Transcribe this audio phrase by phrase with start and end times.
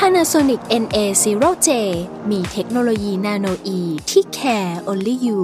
[0.00, 1.68] Panasonic NA0J
[2.30, 5.40] มีเทคโนโลยีนาโนอีที่ care only you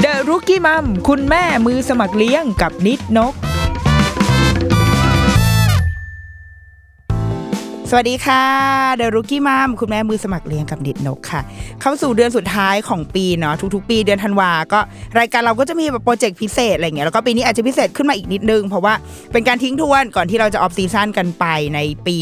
[0.00, 3.34] เดรุกี้มัมคุณแม่มือสมัครเลี้ยงกับนิดนก
[7.96, 8.44] วัสดีค่ะ
[8.96, 11.40] The Rookie Mom คุณแม่มือสมัครเลี้ยงกับนิดนกค่ะ
[11.80, 14.80] เข้าสู่เดือนสุดท้ายของปีเนาะทุกๆ ปีเดือนธันวาก็
[15.18, 18.94] รายการเราก็จะมีแบบโปรเจกต์พิเศษอะไรเงี้ยแล้วก็ปีนี้อาจจะพิเศษขึ้นมาอีกนิดนึง เพราะว่า
[19.32, 22.16] เป็นการทิ้งทวนก่อนที่เราจะ off season กันไปในปี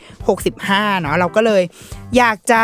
[0.00, 1.62] 2565เนาะเราก็เลย
[2.16, 2.62] อยากจะ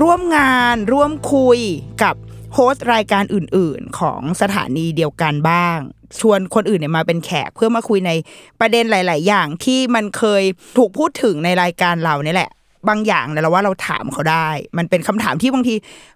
[0.00, 1.58] ร่วมงานร่วมคุย
[2.02, 2.14] กับ
[2.54, 5.78] host รายการอื่น ๆ ของสถานีเดียวกันบ้าง
[6.20, 8.12] ชวนคนอื่นเนี่ยมาเป็นแขกเพื่อมาคุยใน
[8.60, 10.42] ประเด็นหลาย ๆ อย่างที่มันเคย
[10.76, 12.50] ถูกพูดถึงในรายการเราเนี่ยแหละ
[12.88, 14.48] บางอย่างเนี่ยเราว่าเราถามเขาได้
[14.78, 15.74] มันเป็นคำถามที่บางที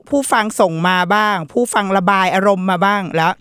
[0.09, 3.33] ผู้ฟังส่งมาบ้าง ผู้ฟังระบายอารมณ์มาบ้างแล้ว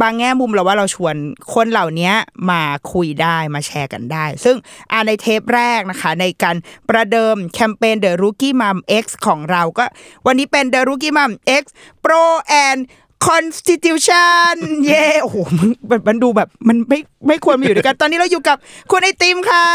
[0.00, 1.14] บางแง่มุมเราว่าเราชวน
[1.54, 2.12] คนเหล่านี้
[2.50, 4.56] มาคุยได้มาแชร์กันได้ ซึ่ง
[4.90, 6.56] อ่าในเทปแรกนะคะ ในการ
[6.88, 9.84] ประเดิมแคมเปญ The Rookie Mom X ของเราก็
[10.26, 11.64] วันนี้เป็น The Rookie Mom X
[12.04, 12.24] Pro
[12.66, 12.80] and
[13.28, 14.54] Constitution
[14.86, 18.56] เย่โอ้โหมันมันมันดูแบบมันไม่ไม่ควรมาอยู่ด้วยกัน ตอนนี้เราอยู่กับ
[18.90, 19.68] คุณไอติมค่ะ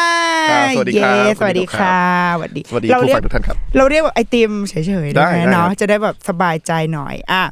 [0.52, 2.00] ครับสวัสดีครับเย่สวัสดีค่ะ
[2.35, 4.75] สวัสดีสวัสดีเราผู้เรียฟักงทุกท่านครับ เราเรียกว่าไอติมเฉ
[5.06, 7.44] ยๆได้ไหมได้ได้เนาะครับจะได้แบบสบายใจหน่อยอะ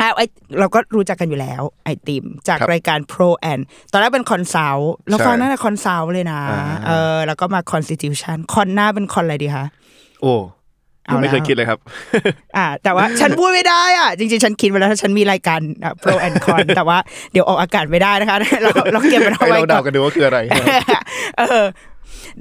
[0.00, 0.22] อะไอ
[0.58, 9.64] เราก็รู้จักกันอยู่แล้ว ไอติม จากครับรายการ Pro and ตอนแรกเป็นคอนซัลท์เราใช่ฟังนั่นแหละคอนซัลท์เลยนะอ่าเออแล้วก็มา Constitution คอนหน้าเป็นคอนอะไรดีคะ
[10.22, 10.34] โอ้
[11.06, 11.78] เอายังไม่เคยแล้วคิดเลยครับ
[12.56, 16.98] อ่า แต่ว่าฉันพูดไม่ได้อะ จริงๆ ฉันคิดไว้แล้วถ้าฉันมีรายการอะ Pro and Con แต่ว่า
[17.32, 20.38] เดี๋ยวออกอากาศไม่ได้นะคะ เราเราเก็บมันเอาให้ไว้เราก่เดาอนกันดูว่าคืออะไร
[21.38, 21.64] เออ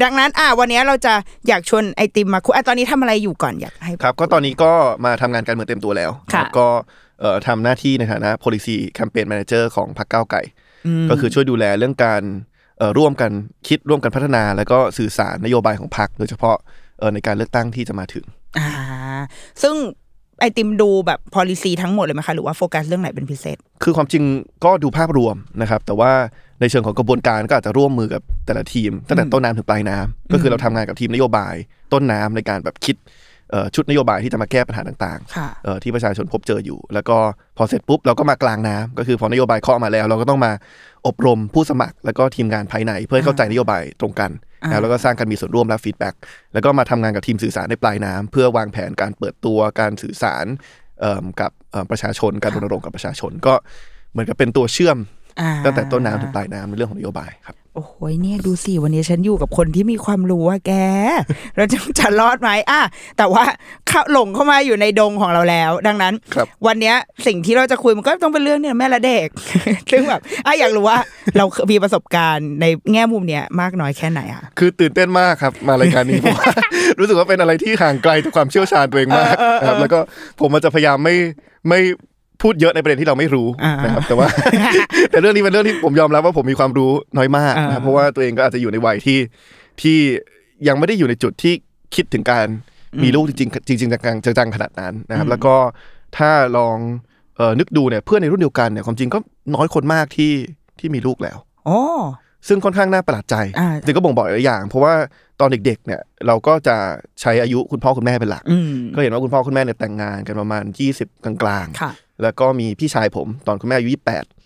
[0.04, 1.14] ดังนั้นอะวันนี้เราจะ
[1.48, 4.72] อยากชวนไอติมมาคุยอะตอนนี้ทำอะไรอยู่ก่อนอยากให้ ครับ ก็ตอนนี้ก็
[5.06, 7.07] มาทำงานการเมืองเต็มตัวแล้วค่ะครับก็เอ่อ
[7.48, 10.42] ทำหน้าที่ในฐานะ policy campaign manager ของพรรคก้าวไก่
[11.10, 12.24] ก็คือช่วยดูแลเรื่องการ
[12.78, 13.32] เอ่อร่วมกัน
[13.68, 16.58] คิดร่วมกันพัฒนา แล้วก็สื่อสารนโยบายของพรรคโดยเฉพาะ
[17.00, 18.26] เอ่อในการเลือกตั้งที่จะมาถึง
[18.58, 18.68] อ่า
[19.64, 19.76] ซึ่ง
[20.40, 24.24] ไอติมดูแบบ policy ทั้งหมดเลยไหมคะ หรือว่าโฟกัสเรื่องไหนเป็นพิเศษ คือความจริง
[24.66, 26.12] ก็ดูภาพรวมนะครับ แต่ว่า
[26.62, 31.56] ในเชิงของกระบวนการก็อาจจะร่วมมือกับแต่ละทีม ตั้งแต่ต้นน้ำถึงปลายน้ำก็คือเราทำงานกับทีมนโยบาย
[31.94, 33.08] ต้นน้ำในการแบบคิดเอ่อ
[33.76, 37.18] ชุดนโยบายที่จะมาแก้ปัญหาต่างค่ะๆเอ่อที่ประชาชนพบเจออยู่ แล้วก็
[37.58, 40.52] พอเสร็จปุ๊บเราก็มากลางน้ำก็คือพอนโยบายเคาะมาแล้ว เราก็ต้องมา
[41.08, 44.32] อบรมผู้สมัคร แล้วก็ทีมงานภายในเพื่อให้เข้าใจนโยบายตรงกัน
[44.70, 46.16] นะแล้วก็สร้างการมีส่วนร่วมและฟีดแบ็ก
[46.54, 50.46] แล้วก็มาทำงานกับทีมสื่อสารในปลายน้ำเพื่อวางแผนการเปิดตัวการสื่อสาร
[51.00, 53.54] เอิ่มกับเอิ่มประชาชนการรณรงค์กับประชาชนก็
[54.12, 55.17] เหมือนกับเป็นตัวเชื่อมอ่า
[55.66, 60.74] ตั้งแต่ต้นน้ำถึงปลายน้ำในเรื่องของนโยบายครับ โอ้โหเนี่ยดูสิวันนี้ฉันอยู่กับคนที่มีความรู้อะแก
[61.56, 62.82] เราจะจะรอดไหมอะ
[63.18, 63.44] แต่ว่า
[63.88, 66.96] เข้าหลงเข้ามาอยู่ในดงของเราแล้ว ดังนั้นครับวันเนี้ย
[67.28, 69.28] สิ่งที่เราจะคุยมันก็ต้องเป็นเรื่องเนี่ยแม่และเด็ก
[69.92, 70.98] ซึ่งแบบอะอยากรู้ว่า
[71.38, 76.54] เรามีประสบการณ์ในแง่มุมเนี้ยมากน้อยแค่ไหนอะคือตื่นเต้นมากครับ มารายการนี้เพราะว่า
[77.00, 80.00] รู้สึกว่าเป็นอะไรที่ห่างไกลจากความเชี่ยวชาญตัวเองมากนะครับแล้วก็
[80.40, 81.16] ผมมันจะพยายามไม่
[81.70, 81.80] ไม่
[82.42, 84.28] พูดเยอะในประเด็นที่เราไม่รู้อ่านนะครับแต่ว่า
[85.10, 89.20] แต่เรื่องนี้เป็นเรื่องที่ผมยอมรับว่าผมมีความรู้น้อยมากนะครับอ่าเพราะว่าตัวเองก็อาจจะอยู่ในวัยที่
[89.82, 89.98] ที่
[90.68, 91.54] ยังไม่ได้อยู่ในจุดที่
[91.96, 92.48] คิดถึงการ
[93.04, 95.56] มีลูกจริงๆจริงๆจังๆจังๆขนาดนั้นนะครับ แล้วก็
[96.18, 96.78] ถ้าลอง
[97.38, 99.20] เอ่อนึกดูเนี่ยเพื่อนในรุ่นเดียวกันเนี่ยความจริงก็
[99.56, 100.34] น้อยคนมากที่
[100.80, 101.80] ที่มีลูกแล้วโอ้
[102.48, 104.94] ซึ่งค่อนข้างน่าประหลาดใจอ่าจริงก็บ่งบอกหลายอย่าง เพราะว่า
[105.40, 106.76] ตอนเด็กๆเนี่ยเราก็จะ
[107.22, 110.64] ใช้อายุคุณพ่อคุณแม่เป็นหลักอืมก็เห็นว่าคุณพ่อคุณแม่เนี่ยแต่งงานกันประมาณ
[110.98, 113.90] 20 กลางค่ะๆ แล้วก็มีพี่ชายผมตอนคุณแม่อายุ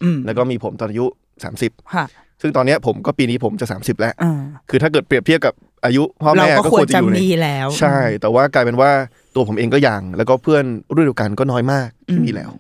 [0.03, 1.05] อืม28แล้วก็มีผมตอนอายุ
[1.49, 2.05] 30ค่ะ
[2.41, 5.53] ซึ่งตอนเนี้ยผมก็ปีนี้ผมจะ30แล้วอ่าคือถ้าเกิดเปรียบเทียบกับ
[5.85, 8.91] อายุพ่อเราแม่ก็ก็ควควรรจะจะอยู่ในมีแล้วใช่ แต่ว่ากลายเป็นว่า
[9.35, 12.51] ตัวผมเองก็ยังแล้วก็เพื่อนรุ่นเดียวกันก็น้อยมากที่มีแล้ว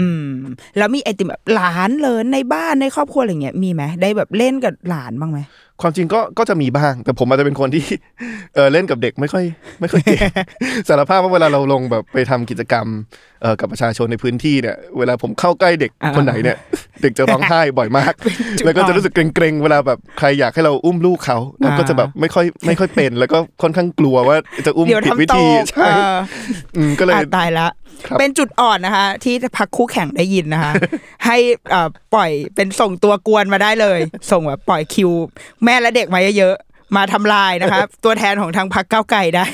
[0.00, 0.30] อืม
[0.78, 5.38] แล้วมีไอติมแบบหลานเลยในบ้านในครอบครัวอะไรเงี้ยมีไหมได้แบบเล่นกับหลานบ้างไหม
[5.82, 7.84] ความจริงก็ก็จะมีบ้าง แต่ผมอาจจะเป็นคนที่
[8.54, 9.44] เออเล่นกับเด็กไม่ค่อย
[9.80, 10.20] ไม่ค่อยเก่ง
[10.88, 12.86] สารภาพว่าเวลาเราลงแบบไปทำกิจกรรม
[13.42, 16.56] เอ่อกับประชาชนในพื้นที่เนี่ย เวลาผมเข้าใกล้เด็กอ่าคนไหนเนี่ย
[17.02, 18.12] เด็กจะร้องไห้บ่อยมาก
[18.58, 24.36] จุดแล้วก็อ่อจะนรู้สึกเกรงๆเวลาแบบใครอยากให้เราอุ้มลูกเขาเราก็จะแบบไม่ค่อยไม่ค่อยเป็น แล้วก็ค่อนข้างกลัวว่า
[24.66, 26.16] จะอุ้มเดี๋ยวผิดวิทำโตธีกใช่เออ
[26.76, 27.68] อืมก็เลยอะตายละ
[28.06, 30.72] ครับเป็นจุดอ่อนนะคะ ที่พักคู่แข่งได้ยินนะคะ
[31.26, 31.36] ให้
[31.70, 33.98] เอ่อปล่อยเป็นส่งตัวกวนมาได้เลย
[34.30, 35.10] ส่งแบบปล่อยคิว
[35.66, 39.44] แม่และเด็กมาเยอะๆมาทำลายนะคะ ตัวแทนของทางพักเก้าวไก่ได้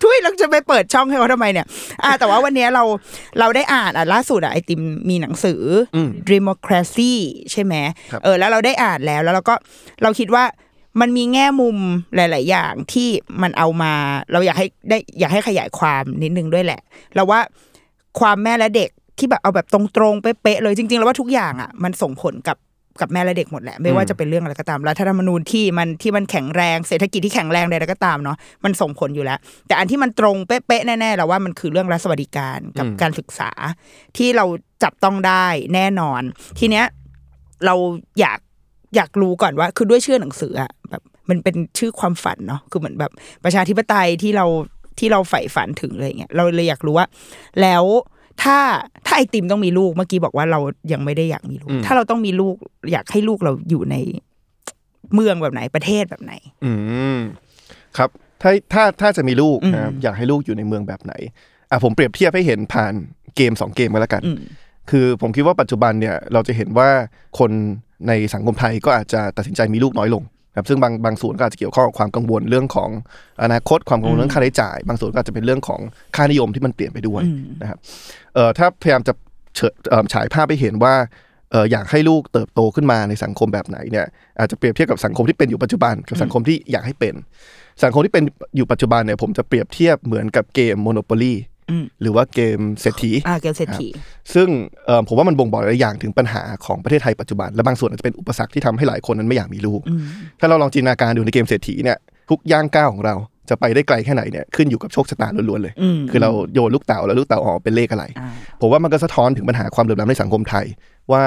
[0.00, 1.66] ทุยเราจะไปเปิดช่องให้เขาทำไมเนี่ย
[2.04, 2.84] อะแต่ว่าวันนี้เรา
[3.40, 4.80] เราได้อ่านอะล่าสุดอะไอติม
[5.10, 5.62] มีหนังสือ
[5.96, 7.12] อม Democracy
[7.52, 7.74] ใช่ไหม
[8.12, 9.54] ครับเออ แล้วเราได้อ่านแล้ว แล้วเราก็
[10.02, 10.44] เราคิดว่า
[11.00, 11.76] มันมีแง่มุม
[12.16, 13.08] หลาย ๆ อย่างที่
[13.42, 13.92] มันเอามา
[14.32, 16.80] เราอยากให้ได้อยากให้ขยายความนิดนึงด้วยแหละ
[17.14, 17.40] เราว่า
[18.20, 19.80] ความแม่และเด็กที่แบบเอาแบบตร
[20.12, 22.56] ง ๆ เป๊ะ ๆ เลยจริง ๆ แล้วว่าทุกอย่างอะ มันส่งผลกับ
[23.00, 33.50] กับแม่และเด็กหมดแหละไม่ว่าจะเป็นเรื่องอะไรก็ตามรัฐธรรมนูญที่มันที่มันแข็งแรงเศรษฐกิจที่แข็งแรงใดๆก็ตามเนาะมันส่งผลอยู่แล้ว แต่อันที่มันตรงเป๊ะๆแน่ๆเราว่ามันคือเรื่องรัฐสวัสดิการกับอืมการศึกษา
[34.16, 34.44] ที่เรา
[34.82, 36.22] จับต้องได้แน่นอน
[36.58, 36.84] ทีเนี้ย
[37.66, 37.74] เรา
[38.20, 38.38] อยาก
[38.96, 43.12] อยากรู้ก่อนว่า คือด้วยชื่อหนังสืออะแบบมันเป็นชื่อความฝันเนาะคือเหมือนแบบ
[43.44, 44.46] ประชาธิปไตยที่เรา
[44.98, 47.06] ที่เราใฝ่ฝันถึงอะไรเงี้ยเราเลยอยากรู้ว่า
[47.60, 47.84] แล้ว
[48.42, 48.58] ถ้า
[49.06, 50.60] ถ้าไอติมต้องมีลูกเมื่อกี้บอกว่าเรา
[50.92, 52.54] ยังไม่ได้อยากมีลูกอืมถ้าเราต้องมีลูก
[52.92, 53.96] อยากให้ลูกเราอยู่ใน
[55.14, 56.32] เมืองแบบไหนประเทศแบบไหน
[56.64, 56.72] อื
[57.16, 57.18] ม
[57.96, 58.10] ครับ
[58.42, 61.12] ถ้าถ้าถ้าจะมีลูกอืมนะครับอยากให้ลูกอยู่ในเมืองแบบไหน
[61.70, 62.94] อะผมเปรียบเทียบให้เห็นผ่าน
[63.36, 64.38] เกมสองเกมมาแล้วกันอืม
[64.90, 66.88] คือผมคิดว่าปัจจุบันเนี่ย เราจะเห็นว่า
[67.38, 67.50] คน
[68.08, 70.22] ในสังคมไทยก็อาจจะตัดสินใจมีลูกน้อยลง
[70.56, 72.90] ครับซึ่งบางบางส่วนก็อาจจะเกี่ยวข้องกับความกังวลเรื่องของ
[73.42, 75.80] อนาคตความกังวลเรื่องค่าใช้จ่าย บางส่วนก็อาจจะเป็นเรื่องของ
[76.16, 77.78] ค่านิยมที่มันเปลี่ยนไปด้วยอืมนะครับ
[78.34, 79.12] เอ่อถ้าพยายามจะ
[79.56, 80.94] เฉดเอ่อฉายภาพไปเห็นว่า
[81.50, 84.06] เอ่ออยากให้ลูกเติบโตขึ้นมาในสังคมแบบไหนเนี่ย
[84.38, 87.14] อาจจะเปรียบเทียบกับสังคมที่เป็นอยู่ปัจจุบันกับสังคมที่อยากให้เป็น
[87.84, 88.24] สังคมที่เป็น
[88.56, 91.55] อยู่ปัจจุบันเนี่ยผมจะเปรียบเทียบเหมือนกับเกม Monopoly อืม
[92.02, 93.86] หรือว่าเกมเศรษฐีอ่าเกลเศรษฐี
[94.34, 94.48] ซึ่ง
[94.86, 100.00] เอ่อผมว่ามันบ่งบอกหลายอย่างถึงปัญหาของประเทศไทยปัจจุบัน และบางส่วนอาจจะเป็นอุปสรรคที่ทำให้หลายคนนั้นไม่อยากมีลูกอืม
[100.40, 101.98] ถ้าเราลองจินตนาการดูในเกมเศรษฐีเนี่ย
[102.30, 103.16] ทุกย่างก้าวของเรา
[103.50, 108.30] จะไปได้ไกลแค่ไหนเนี่ยขึ้นอยู่กับโชคชะตาล้วนๆเลยอืมคือเราโยนลูกเต๋าแล้วลูกเต๋าออกเป็นเลขอะไรอ่า
[108.60, 110.66] ผมว่ามันก็สะท้อนถึงปัญหาความเหลื่อมล้ำในสังคมไทย
[111.12, 111.22] ว่า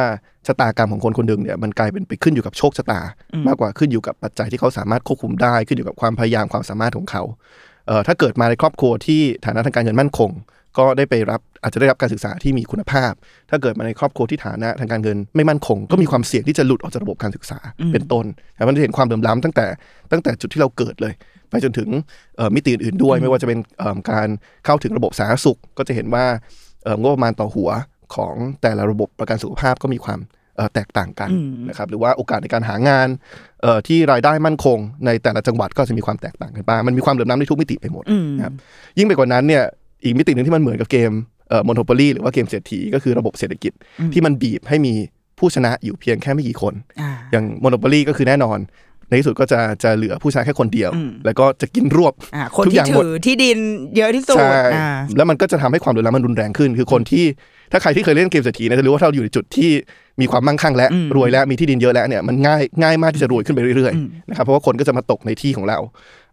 [0.47, 3.01] ชะตากรรมของคนคนหนึ่งเนี่ยมันกลายเป็นไปขึ้นอยู่กับโชคชะตา
[3.47, 7.68] มากกว่าขึ้นอยู่กับปัจจัยที่เขาสามารถควบคุมได้ ขึ้นอยู่กับความพยายามความสามารถของเขาเอ่อ
[8.07, 10.31] ถ้าเกิดมาในครอบครัวที่ฐานะทางการเงินมั่นคง
[10.77, 13.11] ก็ได้ไปรับอาจจะได้รับการศึกษาที่มีคุณภาพ
[13.49, 17.59] ถ้าเกิดมาในครอบครัวที่ฐานะทางการเงินไม่มั่นคง ก็มีความเสี่ยงที่จะหลุดออกจากระบบการศึกษา
[17.93, 18.25] เป็นต้น
[18.55, 19.67] แต่มันจะเห็นความเหลื่อมล้ำตั้งแต่
[20.11, 21.13] ตั้งแต่จุดที่เราเกิดเลย
[21.49, 21.89] ไปจนถึง
[22.37, 24.27] เอ่อมิติอื่นๆด้วย ไม่ว่าจะเป็นเอิ่มการ
[24.65, 26.25] เข้าถึงระบบสาธารณสุข ก็จะเห็นว่า
[26.83, 27.69] เอ่องบประมาณต่อหัว
[28.15, 30.38] ของแต่ละระบบประกันสุขภาพก็มีความเอ่อ
[30.75, 33.07] แตกต่างกันอืมนะครับหรือว่าโอกาสในการหางาน
[33.61, 38.53] เอ่อที่รายได้มั่นคง ในแต่ละจังหวัดก็จะมีความแตกต่างกันบ้างมันมีความเหลื่อมล้ำในทุกมิติไปหมดอืมนะครับ
[38.97, 39.63] ยิ่งไปกว่านั้นเนี่ย
[40.03, 41.11] อีกมิติหนึ่งที่มันเหมือนกับเกม
[41.49, 43.71] เอ่อ Monopoly หรือว่าเกมเศรษฐีก็คือระบบเศรษฐกิจ
[44.13, 44.93] ที่มันบีบให้มี
[45.39, 48.59] ผู้ชนะอยู่เพียงแค่ไม่กี่คนอ่าอย่าง Monopoly ก็คือแน่นอน
[49.09, 53.57] ในที่สุดก็จะจะเหลือผู้ชนะแค่คนเดียวอืมแล้วก็จะกินรวบอ่าคนทุกอที่ย่างหมดถือที่ดิน
[53.97, 57.25] เยอะที่สุดใช่อ่าแล้วมันก็จะทำให้ความเหลื่อมล้ำมันรุนแรงขึ้น คือคนที่
[57.71, 59.69] ถ้าใครที่เคยเล่นเกมเศรษฐีเนยจะรู้ว่าถ้าเราอยู่ในจุดที่
[60.21, 65.77] มีความมั่งคั่งและอืมรวยและมีที่ดินเยอะแล้วเนี่ยมันง่ายง่ายมากที่จะรวยขึ้นไปเรื่อยอืมๆนะครับเพราะว่าคนก็จะมาตกในที่ของเรา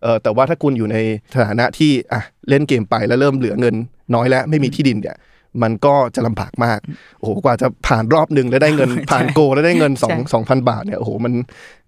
[0.02, 0.96] เออแต่ว่าถ้าคุณอยู่ใน
[1.34, 3.74] สถานะที่อะเล่นเกมไปแล้วเริ่มเหลือเงิน
[4.14, 5.16] น้อยแล้วไม่มีที่ดินเนี่ย
[5.62, 6.78] มันก็จะลำบากมาก
[7.18, 11.32] โอ้โห กว่าจะผ่านรอบหนึ่งแล้วได้เงิน ผ่านโกแล้วได้เงินสองใช่สองพันบาทเนี่ย โอ้โห มัน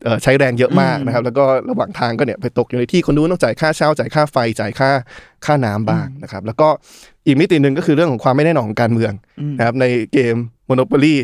[0.04, 4.90] เอ่อใช้แรงเยอะมากนะครับ แล้วก็ระหว่างทางก็เนี่ยไปตกอยู่ในที่คนนู้นต้องจ่ายค่าเช่า จ่ายค่าไฟ จ่ายค่า
[5.44, 6.68] ค่าน้ำบ้างนะครับ แล้วก็
[7.26, 9.12] อีกมิติหนึ่งก็คือเรื่องของความไม่แน่นอนของการเมือง
[9.58, 10.34] นะครับ ในเกม
[10.68, 11.16] Monopoly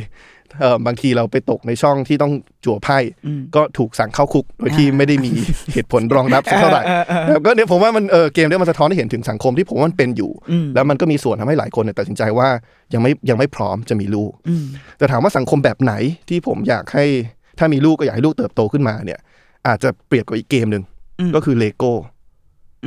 [0.61, 2.33] เอ่อบางทีเราไปตกในช่องที่ต้อง
[2.65, 5.33] จั่วไพ่อืมก็ถูกสั่งเข้าคุกโดยที่อ่าไม่ได้มี
[5.73, 12.49] เหตุผลรองรับสักเท่าไหร่เออเออเออนะครับก็เนี่ยผมว่ามันเออเกมเนี้มันสะท้อนให้เห็นถึงสังคมที่ผมว่ามันเป็นอยู่อืมแล้วมันก็มีส่วนทำให้หลายคนเนี่ยตัดสินใจว่า
[12.95, 14.65] ยังไม่ยังไม่พร้อมจะมีลูกอืม
[14.99, 15.93] แต่ถามว่าสังคมแบบไหน
[16.29, 17.05] ที่ผมอยากให้
[17.59, 19.21] ถ้ามีลูกก็อยากให้ลูกเติบโตขึ้นมาเนี่ย
[19.69, 20.83] อาจจะเปรียบกับอีกเกมหนึ่ง
[21.21, 21.93] อืมก็คือเลโก้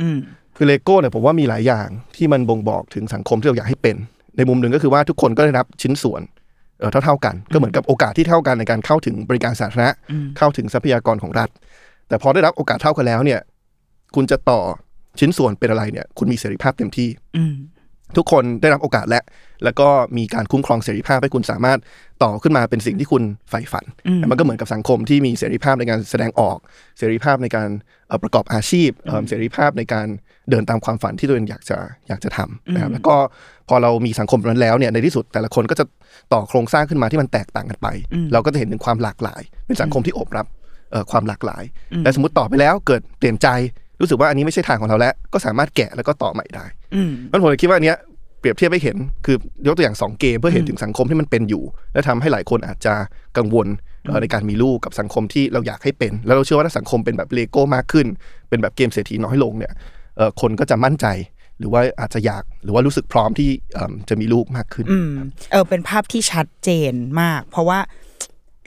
[0.00, 0.18] อืม
[0.56, 3.96] คือเลโก้เนี่ยผมว่ามีหลายอย่างที่มันบ่งบอกถึงสังคมที่เราอยากให้เป็น
[4.36, 6.22] ในมุมหนึ่งก็คือว่าทุกคนก็ได้รับชิ้นส่วน
[6.78, 11.48] เออเท่าๆกัน ก็เหมือนกับโอกาสที่เท่ากันในการเข้าถึงบริการสาธารณะอืมเข้าถึงทรัพยากรของรัฐ
[12.08, 13.40] แต่พอได้รับโอกาสเท่ากันแล้วเนี่ย
[14.14, 14.60] คุณจะต่อ
[15.20, 17.54] ชิ้นส่วนเป็นอะไรเนี่ย คุณมีเสรีภาพเต็มที่อืม
[18.16, 19.22] ทุกคนได้รับโอกาสและ
[19.64, 21.78] แล้วก็มีการคุ้มครองเสรีภาพให้คุณสามารถ
[22.22, 26.58] ต่อขึ้นมาเป็นสิ่งที่คุณใฝ่ฝันอืมแต่มันก็เหมือนกับสังคมที่มีเสรีภาพในการแสดงออก
[26.98, 27.68] เสรีภาพในการ
[28.08, 30.08] เอ่อประกอบอาชีพเอิ่มเสรีภาพในการ
[30.50, 31.78] เดินตามความฝันที่ตัวเองอยากจะ
[32.08, 33.14] อยากจะทำนะครับแล้วก็
[33.68, 35.84] พอเรามีสังคมแบบนั้นแล้วเนี่ยในที่สุดแต่ละคนก็จะ
[36.32, 37.88] ต่อโครงสร้างขึ้นมาที่มันแตกต่างกันไป
[38.32, 40.46] เราก็จะเห็นถึงความหลากหลาย เป็นสังคมที่โอบรับ
[40.90, 41.62] เอ่อความหลากหลาย
[42.04, 43.48] และสมมติต่อไปแล้วเกิดเปลี่ยนใจ
[44.00, 46.64] รู้สึกว่าอันนี้ไม่ใช่ทางของเราแล้ว ก็สามารถแกะแล้วก็ต่อใหม่ได้
[46.94, 47.98] อืมมันผมเลยคิดว่าอันเนี้ย
[48.40, 49.36] เปรียบเทียบให้เห็นคือ
[49.66, 51.62] ยกตัวอย่างสองเกมเพื่อเห็นถึงสังคมที่มันเป็นอยู่
[51.92, 52.94] และทำให้หลายคนอาจจะ
[53.36, 53.66] กังวล
[54.06, 58.06] เอ่อในการมีลูกกับสังคมที่เราอยากให้เป็น แล้วเราเชื่อว่าถ้าสังคมเป็นแบบเลโก้มากขึ้น
[58.48, 59.78] เป็นแบบเกมเศรษฐีน้อยลงเนี่ยเอ่อ
[60.40, 61.06] คนก็จะมั่นใจ
[61.58, 65.12] หรือว่าอาจจะอยากหรือว่ารู้สึกพร้อมที่เอิ่มจะมีลูกมากขึ้นอืม
[65.50, 67.78] เออเป็นภาพที่ชัดเจนมาก เพราะว่า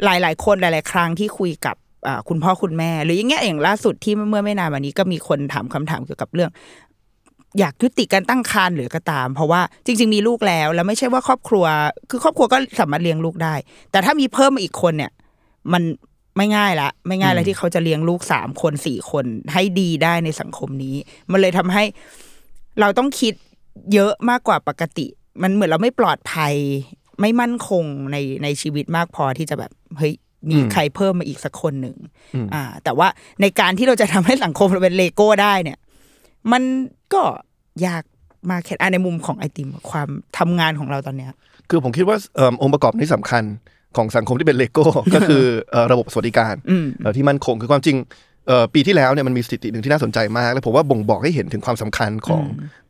[0.04, 1.76] หลาย ๆ คนหลาย ๆ ครั้งที่คุยกับ
[2.08, 6.52] อ่าคุณพ่อคุณแม่ หรืออย่างเงี้ยอย่างล่าสุดที่เมื่อไม่นานมานี้ก็มีคนถามคำถามเกี่ยวกับเรื่อง
[7.60, 11.66] อยากยุติการตั้งครรภ์หรือก็ตาม เพราะว่าจริง ๆ มีลูกแล้ว แล้วไม่ใช่ว่าครอบครัว
[12.10, 13.56] คือครอบครัวก็สามารถเลี้ยงลูกได้
[13.92, 15.12] แต่ถ้ามีเพิ่มมาอีกคนเนี่ย
[15.74, 15.84] มัน
[16.38, 20.96] ไม่ง่ายละไม่ง่ายแล้วที่เขาจะเลี้ยงลูกสามคนสี่คนให้ดีได้ในสังคมนี้
[21.32, 21.84] มันเลยทำให้
[22.80, 23.34] เราต้องคิด
[23.94, 25.08] เยอะมากกว่าปกติ
[25.44, 26.54] มันเหมือนเราไม่ปลอดภัย
[27.22, 30.14] ไม่มั่นคงในในชีวิตมากพอที่จะแบบเฮ้ย
[30.50, 31.96] มีใครเพิ่มมาอีกสักคนหนึ่ง
[32.54, 33.08] อ่า แต่ว่า
[33.42, 35.78] ในการที่เราจะทำให้สังคมเราเป็นเลโก้ได้เนี่ย
[36.52, 36.64] มัน
[37.14, 37.24] ก็
[37.86, 38.04] ยาก
[38.50, 41.32] มากแค่อะในมุมของไอติมความทำงานของเราตอนเนี้ย
[41.70, 43.44] คือผมคิดว่าเอิ่มองค์ประกอบที่สำคัญ
[43.98, 47.98] ของสังคมที่เป็นเลโก้ก็คือเอ่อระบบสวัสดิการอืมเอ่อที่มั่นคงคือความจริง
[48.48, 52.44] เอ่อปีที่แล้วเนี่ยมันมีสถิติหนึ่งที่น่าสนใจมาก และผมว่าบ่งบอกให้เห็นถึงความสำคัญของ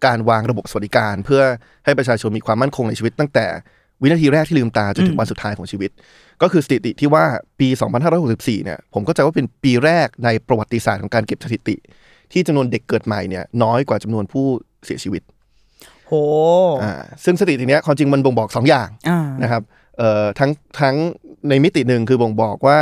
[0.05, 1.41] การวางระบบสวัสดิการ เพื่อ
[1.86, 3.48] ให้ประชาชนมีความมั่นคงในชีวิตตั้งแต่
[4.01, 5.91] วินาทีแรกที่ลืมตาจนถึงวันสุดท้ายของชีวิต
[6.41, 7.25] ก็คือสถิติที่ว่า
[7.60, 7.67] ปี
[8.17, 11.75] 2564 เนี่ยผมก็จะว่าเป็นปีแรกในประวัติศาสตร์ของการเก็บสถิติ
[12.31, 14.46] ที่จำนวนเด็กเกิดใหม่เนี่ยน้อยกว่าจำนวนผู้
[14.86, 15.22] เสียชีวิต
[16.08, 16.13] โห
[16.84, 16.93] อ่า
[17.24, 19.80] ซึ่งสถิติเนี้ยความจริงมันบ่งบอกสองอย่างอ่านะครับเอ่อ
[20.39, 20.95] ทั้งทั้ง
[21.50, 22.77] ในมิติหนึ่งคือบ่งบอกว่า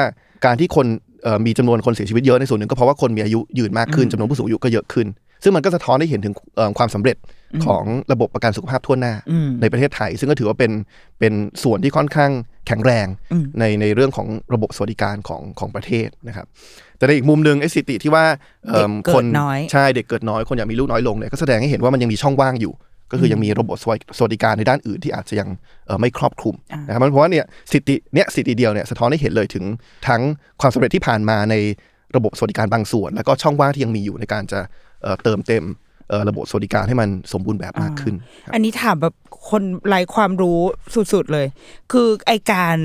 [0.46, 0.88] การที่คน
[1.24, 5.08] เอ่อมีจำนวนคนเสียชีวิตเยอะในส่วนหนึ่งก็เพราะว่าคนมีอายุยืนมากขึ้นจำนวนผู้สูงอายุก็เยอะขึ้น
[5.44, 7.18] ซึ่งมันก็สะท้อนให้เห็นถึงเอ่อความสำเร็จ
[7.66, 10.72] ของระบบประกันสุขภาพทั่วหน้าอืมในประเทศไทย ซึ่งก็ถือว่าเป็น
[11.20, 12.32] เป็นส่วนที่ค่อนข้าง
[12.68, 16.46] แข็งแรงอืมในในเรื่องของระบบสวัสดิการของของประเทศนะครับ
[16.98, 18.26] แต่ในอีกมุมหนึ่งไอ้สถิติที่ว่า
[18.70, 22.74] เอิ่มเด็กเกิดคนน้อยใช่เด็กเกิดน้อยคนอยากมีลูกน้อยลงเนี่ยก็แสดงให้เห็นว่ามันยังมีช่องว่างอยู่
[23.12, 25.50] ก็คือยังมีระบบสวัสสวัสดิการในด้านอื่นที่อาจจะยัง
[25.86, 29.64] เอ่อไม่ครอบคลุมอ่านนะครับมันเพราะว่าเนี่ยสถิติเนี่ยสถิติเดียวเนี่ยสะท้อนให้เห็นเลยถึง
[30.08, 30.22] ทั้ง
[30.62, 31.56] ความสำเร็จที่ผ่านมาใน
[32.16, 34.60] ระบบสวัสดิการบางส่วน แล้วก็ช่องว่างที่ยังมีอยู่ในการจะ
[35.02, 35.64] เอ่อเติมเต็ม
[36.10, 39.14] เอ่อระบบสวัสดิการให้มันสมบูรณ์แบบมากขึ้นครับอันนี้ถามแบบ
[39.50, 40.60] คนไร้ความรู้
[41.14, 41.48] สุดๆเลย
[41.92, 42.78] คือไอการ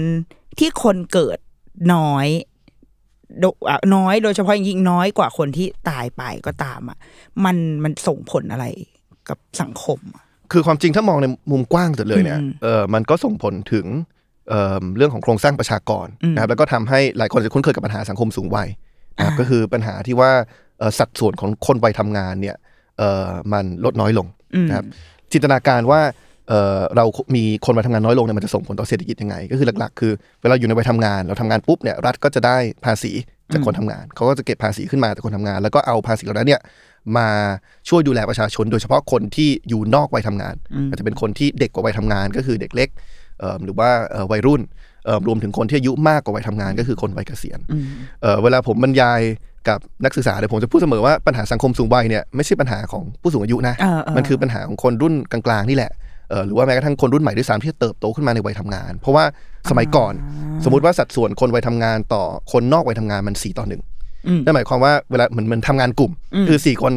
[0.58, 1.38] ที่คนเกิด
[1.94, 2.26] น้อย
[3.40, 6.98] โดอะน้อยโดยเฉพาะอย่างยิ่งน้อยกว่าคนที่ตายไปก็ตามอะ
[7.44, 8.66] มันมันส่งผลอะไร
[9.28, 13.86] กับสังคมอะคือความจริงถ้ามองในมุมกว้างสุดเลยเนี่ยอืมเออมันก็ส่งผลถึง
[14.48, 18.68] เอ่อเรื่องของโครงสร้างประชากรอืมนะครับแล้วก็ทำให้หลายคนจะคุ้นเคยกับปัญหาสังคมสูงวัย
[19.16, 20.30] นะครับอ่าก็คือปัญหาที่ว่า
[20.78, 22.56] เอ่อสัดส่วนของคนวัยทำงานเนี่ย
[22.98, 24.86] เอ่อมันลดน้อยลงอืมนะครับ
[25.32, 26.00] จินตนาการว่า
[26.48, 27.04] เอ่อเรา
[27.36, 30.12] มีคนวัยทำงานน้อยลงเนี่ยมันจะส่งผลต่อเศรษฐกิจยังไง ก็คือหลักๆ คือ
[30.42, 33.12] เวลาอยู่ในวัยทำงาน เราทำงานปุ๊บเนี่ยรัฐก็จะได้ภาษี
[33.52, 36.60] จากคนทำงาน เขาก็จะเก็บภาษีขึ้นมาจากคนทำงาน แล้วก็เอาภาษีเหล่านั้นเนี่ย
[37.18, 37.28] มา
[37.88, 40.54] ช่วยดูแลประชาชน โดยเฉพาะคนที่อยู่นอกวัยทำงาน
[40.90, 42.88] อาจจะเป็นคนที่เด็กกว่าวัยทำงาน ก็คือเด็กเล็ก
[43.40, 44.60] เอ่อหรือว่าเอ่อวัยรุ่น
[45.04, 47.60] เอ่อรวมถึงคนที่อายุมากกว่าวัยทำงาน ก็คือคนวัยเกษียณ
[48.22, 49.20] เอ่อเวลาผมบรรยาย
[49.68, 55.90] กับนักศึกษาเนี่ยผมจะพูดเสมอว่าปัญหาสังคมสูงวัยเนี่ยไม่ใช่ปัญหาของผู้สูงอายุนะเออเออมันคือปัญหาของคนรุ่นกลางๆนี่แหละ
[56.30, 59.24] เอ่อหรือว่าแม้กระทั่งคนรุ่นใหม่ด้วยซ้ำที่เติบโตขึ้นมาในวัยทำงาน เพราะว่า
[59.70, 60.14] สมัยก่อน
[60.64, 63.93] สมมติว่าสัดส่วนคนวัยทำงานต่อคนนอกวัยทำงานมันสี่ต่อหนึ่งอืม
[64.44, 66.12] นั่นหมายความว่าเวลาเหมือนเหมือนทำงานกลุ่ม
[66.48, 66.92] คือสี่คน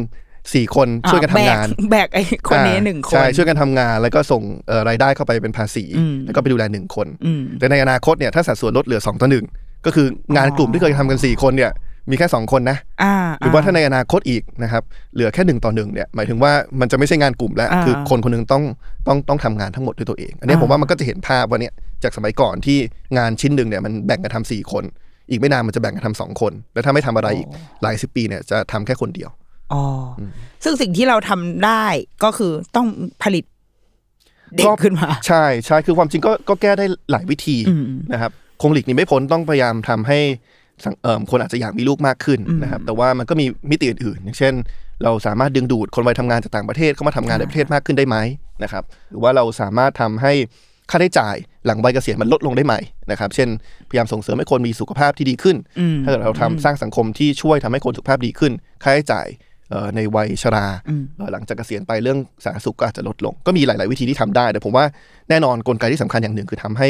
[0.54, 9.46] สี่คนช่วยกันทำงานแบกแบกไอ้คนนี้อ่าหนึ่งคนใช่ช่วยกันทำงาน แล้วก็ส่งเอ่อรายได้เข้าไปเป็นภาษีอืมแล้วก็ไปดูแลหนึ่งคนอืมแต่ในอนาคตเนี่ยถ้าสัดส่วนลดเหลือ2ต่อหนึ่ง
[9.86, 10.06] ก็คือ
[10.36, 11.72] งานกลุ่มที่เคยทำกัน4คนเนี่ย
[12.10, 14.82] มีแค่ 2 คนนะอ่าหรือว่าถ้าในอนาคตอีกนะครับ
[15.14, 18.62] เหลือแค่หนึ่งต่อหนึ่งเนี่ยหมายถึงว่ามันจะไม่ใช่งานกลุ่มแล้วอ่าคือคนคนหนึงต้อง
[19.06, 22.78] ต้องต้องทำงานทั้งหมดด้วยตัวเอง อันเนี้ยอ่าผมว่ามันก็จะเห็นภาพว่าเนี่ยจากสมัยก่อนที่
[23.18, 24.84] งานชิ้นหนึ่งเนี่ยมันแบ่งกันทำสี่คน
[25.30, 27.48] อีกไม่นานมันจะแบ่งกันทำสองคน แล้วถ้าไม่ทำอะไรอีก
[27.82, 29.30] หลายสิบปีเนี่ยจะทำแค่คนเดียว
[29.72, 29.82] อ๋อ
[30.18, 30.22] อ
[30.64, 31.84] ซึ่งสิ่งที่เราทำได้
[32.24, 32.86] ก็คือต้อง
[33.22, 33.44] ผลิต
[34.54, 38.32] เด็กก็ขึ้นมาใช่ใช่คือความจริงก็ก็แก้ได้หลายวิธีอืมนะครับ
[38.62, 40.18] คงหลีกหนีไม่พ้นต้องพยายามทำให้
[40.84, 44.54] สังเอิ่มคนอาจจะอยากมีลูกมากขึ้นนะครับ แต่ว่ามันก็มีมิติอื่นๆอย่างเช่น
[45.04, 48.16] เราสามารถดึงดูดคนวัยทำงานจากต่างประเทศเข้ามาทำงานในประเทศมากขึ้นได้ไหม
[48.62, 50.32] นะครับ หรือว่าเราสามารถทำให้
[50.90, 52.74] ค่าใช้จ่ายหลังวัยเกษียณมันลดลงได้ไหม
[53.10, 53.48] นะครับ เช่น
[53.88, 58.52] พยายามส่งเสริมให้คนมีสุขภาพที่ดีขึ้นอืมถ้าเกิดเราทำสร้างสังคมที่ช่วยทำให้คนสุขภาพดีขึ้น
[58.82, 59.26] ค่าใช้จ่าย
[59.70, 60.66] เอ่อในวัยชรา
[61.16, 64.84] เอ่อหลังจากเกษียณไปเรื่องสาธารณสุขก็อาจจะลดลง ก็มีหลาย ๆ วิธีที่ทำได้ แต่ผมว่า
[65.30, 66.88] แน่นอนกลไกที่สำคัญอย่างหนึ่งคือทำให้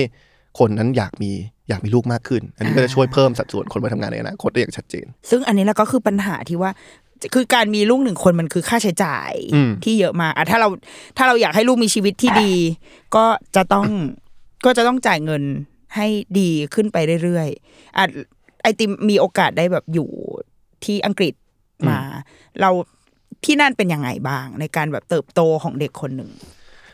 [0.59, 1.33] คนนั้นอยากมี
[1.69, 6.71] อยากมีลูกมากขึ้น อันนี้ก็จะช่วยเพิ่มสัดส่วนคนไปทำงานในอนาคตได้อย่างชัดเจน ซึ่งอันนี้แล้วก็คือปัญหาที่ว่า
[7.35, 10.69] คือการมีลูกหนึ่งคนมันคือค่าใช้จ่ายอืมที่เยอะมากอะถ้าเรา
[11.17, 12.53] ถ้าเราอยากให้ลูกมีชีวิตที่ดี
[13.17, 13.25] ก็
[13.57, 13.87] จะต้อง
[14.65, 15.43] ก็จะต้องจ่ายเงิน
[15.97, 16.07] ให้
[16.39, 18.05] ดีขึ้นไปเรื่อยๆอะ
[18.63, 20.09] ไอติมมีโอกาสได้แบบอยู่
[20.85, 21.35] ที่อังกฤษ
[21.89, 21.99] มา
[22.61, 22.71] เรา
[23.45, 26.31] ที่นั่นเป็นยังไงบ้าง ในการแบบเติบโตของเด็กคนหนึ่ง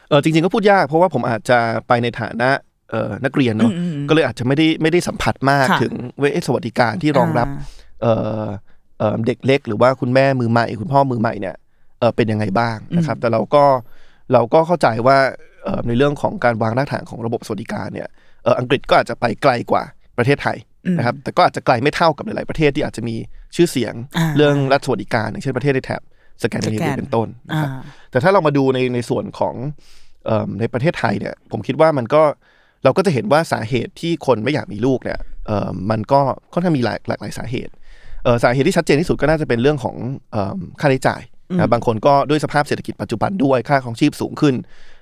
[0.08, 2.50] เออจริงๆก็พูดยากเพราะว่าผมอาจจะไปในฐานะ
[2.90, 7.62] เอ่อนักเรียนเนาะอืมอืมก็เลยอาจจะไม่ได้ไม่ได้สัมผัสมากค่ะถึงเวทสวัสดิการที่รองรับอ่า
[8.02, 8.12] เอ่
[8.42, 8.44] อ
[8.98, 11.54] เอ่อเด็กเล็ก หรือว่าคุณแม่มือใหม่ คุณพ่อมือใหม่เนี่ย
[11.98, 13.64] เออเป็นยังไงบ้างนะครับ แต่เราก็
[14.32, 15.18] เราก็เข้าใจว่า
[15.64, 18.08] เอ่อในเรื่องของการวางรากฐานของระบบสวัสดิการเนี่ย
[18.44, 19.82] เอออังกฤษก็อาจจะไปไกลกว่า
[20.18, 20.58] ประเทศไทย
[20.98, 23.16] นะครับแต่ก็อาจจะไกลไม่เท่ากับหลาย ๆ ประเทศที่อาจจะมี
[23.56, 26.02] ชื่อเสียงอ่าเรื่องรัฐสวัสดิการอย่างเช่นประเทศในแถบ
[26.42, 29.54] สแกนดิเนสแกเวียนเป็นต้นนะครับอ่าแต่ถ้าเรามาดูในในส่วนของ
[30.26, 32.22] เอิ่มในประเทศไทยเนี่ยผมคิดว่ามันก็
[32.84, 36.20] เราก็จะเห็นว่าสาเหตุที่คนไม่อยากมีลูกเนี่ยเอ่อมันก็
[36.52, 37.83] ค่อนข้างมีหลายหลากหลายสาเหตุเอ่อ
[38.42, 39.96] สาเหตุที่ชัดเจนที่สุดก็น่าจะเป็นเรื่องของ
[40.32, 41.22] เอิ่มค่าใช้จ่าย
[41.56, 44.54] นะบางคนก็ด้วยสภาพเศรษฐกิจปัจจุบันด้วยค่าของชีพสูงขึ้น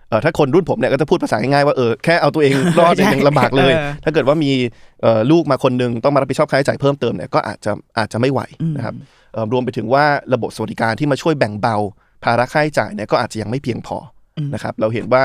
[0.08, 4.52] เอ่อถ้าคนรุ่นผมเนี่ยก็จะพูดภาษาง่ายๆว่าเออแค่เอาตัวเองรอดเนี่ยยังลำบากเลยเออถ้าเกิดว่ามี
[5.02, 8.40] เอ่อลูกมาคนหนึงต้องมารับผิดชอบค่าใช้จ่ายเพิ่มเติมเนี่ยก็อาจจะอาจจะไม่ไหว
[8.76, 8.94] นะครับ
[9.32, 11.76] เอ่อรวมไปถึงว่าระบบสวัสดิการที่มาช่วยแบ่งเบา
[12.24, 13.96] ภาระค่าใช้จ่ายเนี่ยก็อาจจะยังไม่เพียงพอ
[14.36, 15.24] อนะครับเราเห็นว่า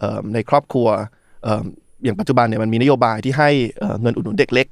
[0.00, 0.88] เอ่อในครอบครัว
[1.44, 1.62] เอ่อ
[2.04, 4.66] อย่างปัจจุบันเนี่ยมันมีนโยบายที่ให้เอ่อเงินอุดหนุนเด็กเล็ก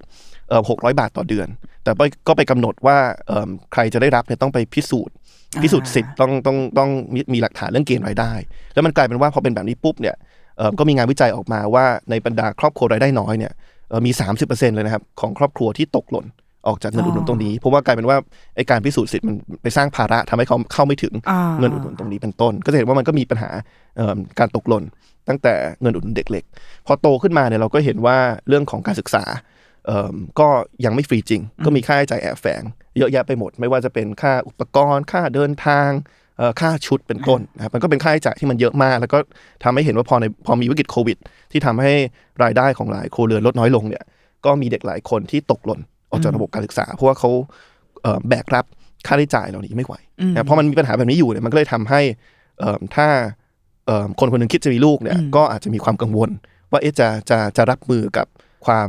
[0.71, 1.49] หกร้อยบาทต่อเดือน
[1.85, 5.14] แต่ไปก็ไปกำหนดว่าเอิ่มใครจะได้รับเนี่ยต้องไปพิสูจน์
[5.62, 8.32] พิสูจน์สิทธิ์ต้องต้องต้องมีมีหลักฐานเรื่องเกณฑ์รายได้
[8.75, 10.16] แล้วมันกลายเป็นว่าพอเป็นแบบนี้ปุ๊บเนี่ย
[10.59, 13.52] เอ่อก็มีงานวิจัยออกมาว่าในบรรดาครอบครัวรายได้น้อยเนี่ย
[13.88, 14.11] เอ่อมี
[14.42, 16.26] 30%เลยนะครับของครอบครัวที่ตกหล่น
[16.66, 18.16] ออกจากเงินอุดหนุนตรงนี้ เพราะว่ากลายเป็นว่า
[18.56, 23.50] ไอการพิสูจน์สิทธิ์มันไปสร้างภาระทำให้เขาเข้าไม่ถึงอ่าเงินอุดหนุนตรงนี้เป็นต้น ก็จะเห็นว่ามันก็มีปัญหา
[23.97, 24.85] เอิ่มการตกหล่น
[25.28, 26.44] ตั้งแต่เงินอุดหนุนเด็กเล็ก
[26.87, 28.16] พอโตขึ้นมาเนี่ยเราก็เห็นว่า
[28.49, 29.40] เรื่องของการศึกษาเอิ่ม
[30.40, 30.48] ก็
[30.84, 32.62] ยังไม่ฟรีจริง ก็มีค่าใช้จ่ายแอบแฝง
[32.98, 35.88] เยอะแยะไปหมด ไม่ว่าจะเป็นค่าอุปกรณ์ ค่าเดินทาง
[36.38, 39.18] เอ่อค่าชุดเป็นต้นนะครับมันก็เป็นค่าใช้จ่ายที่มันเยอะมาก แล้วก็
[39.64, 41.16] ทำให้เห็นว่าพอในพอมีวิกฤตโควิด
[41.52, 41.92] ที่ทำให้
[42.42, 44.04] รายได้ของหลายครัวเรือนลดน้อยลงเนี่ย
[44.44, 47.30] ก็มีเด็กหลายคนที่ตกหล่นออกจากระบบการศึกษา เพราะว่าเขา
[48.02, 48.64] เอ่อแบกรับ
[49.06, 49.94] ค่าใช้จ่ายเหล่านี้ไม่ไหว
[50.34, 52.00] นะเพราะมันมีปัญหาแบบนี้อยู่เนี่ยมันก็เลยทำให้
[52.58, 53.08] เอิ่มถ้า
[53.86, 56.30] เอิ่มคนคนหนึงคิดจะมีลูกเนี่ยก็อาจจะมีความกังวล
[56.70, 58.26] ว่าเอ๊ะจะจะจะรับมือกับ
[58.66, 58.88] ความ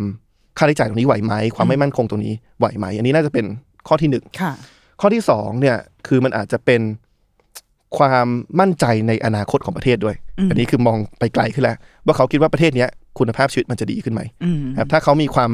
[0.57, 3.45] ค่าใช้จ่ายตรงนี้ไหวไหมความไม่มั่นคงตรงนี้ไหวไหมอันนี้น่าจะเป็น
[3.87, 4.53] ข้อที่หนึ่งค่ะ
[5.01, 6.81] ข้อที่สองเนี่ยคือมันอาจจะเป็น
[7.97, 8.27] ความ
[8.59, 10.15] มั่นใจในอนาคตของประเทศด้วย
[10.49, 15.51] อันนี้คือมองไปไกลขึ้นแล้ว ว่าเขาคิดว่าประเทศเนี้ยคุณภาพชีวิตมันจะดีขึ้นไหมอืมครับถ้าเขามีความ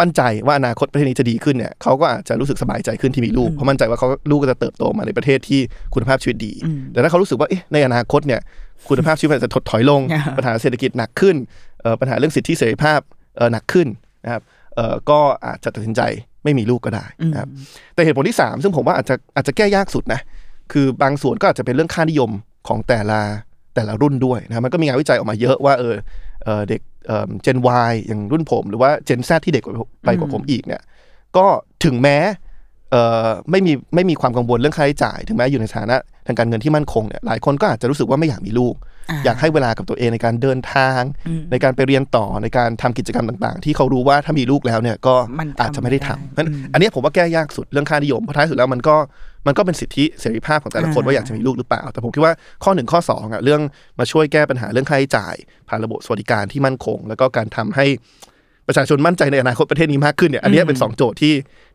[0.00, 5.60] มั่นใจว่าอนาคตประเทศนี้จะดีขึ้นเนี่ยเขาก็อาจจะรู้สึกสบายใจขึ้นที่มีลูกเพราะมั่นใจว่าเขาลูกก็จะเติบโตมาในประเทศที่
[5.94, 6.52] คุณภาพชีวิตดี
[6.92, 8.40] แต่ถ้าเขารู้สึกว่าเอ๊ะในอนาคตเนี่ย
[8.88, 11.36] คุณภาพชีวิตมันจะถดถอยลงอ่าปัญหาเศรษฐกิจหนักขึ้น
[11.82, 13.00] เอ่อปัญหาเรื่องสิทธิเสรีภาพ
[13.36, 13.86] เอ่อหนักขึ้น
[14.28, 14.42] นะครับ
[14.76, 16.02] เอ่อก็อาจจะตัดสินใจ
[16.44, 17.48] ไม่มีลูกก็ได้นะครับ
[17.94, 20.20] แต่เหตุผลที่สามซึ่งผมว่าอาจจะอาจจะแก้ยากสุดนะ
[20.72, 22.30] คือบางส่วนก็อาจจะเป็นเรื่องค่านิยม
[22.68, 23.20] ของแต่ละ
[23.74, 25.94] แต่ละรุ่นด้วยนะครับมันก็มีงานวิจัยออกมาเยอะว่าเออ
[26.44, 26.80] เอ่อเด็ก
[27.42, 27.58] เจน
[27.90, 30.82] Y อย่างรุ่นผม หรือว่าเจน Z ที่เด็กกว่าไปกว่าผมอีกเนี่ย
[31.36, 31.46] ก็
[31.84, 32.47] ถึงแม้เอ่อ
[33.50, 35.96] ไม่มีไม่มีความกังวลเรื่องค่าใช้จ่าย ถึงแม้อยู่ในฐานะ
[36.26, 38.74] ทางการเงินที่มั่นคงเนี่ยหลายคนก็อาจจะรู้สึกว่าไม่อยากมีลูก
[39.24, 41.00] อยากให้เวลากับตัวเองในการเดินทาง
[41.50, 48.96] ในการไปเรียนต่อในการทำกิจกรรมต่างๆ ที่เขารู้ว่าถ้ามีลูกแล้วเนี่ยก็มันทำอาจจะไม่ได้ทำไม่ได้นั้นอันเนี้ยผมว่าแก้ยากสุดเรื่องค่านิยมเพราะท้ายสุดแล้วมันก็
[49.46, 52.32] มันก็เป็นสิทธิเสรีภาพของแต่ละคนอ่าว่าอยากจะมีลูกหรือเปล่า แต่ผมคิดว่า
[52.64, 53.60] ข้อหนึ่งข้อสองอะเรื่อง
[53.98, 55.34] มาช่วยแก้ปัญหาเรื่องค่าใช้จ่าย
[55.68, 57.86] ผ่านระบบสวัสดิการที่มั่นคง แล้วก็การทำให้
[58.66, 61.34] ประชาชนมั่นใจในอนาคตประเทศนี้มากขึ้นเนี่ยอันเนี้ยเป็นสองโจทย์ที่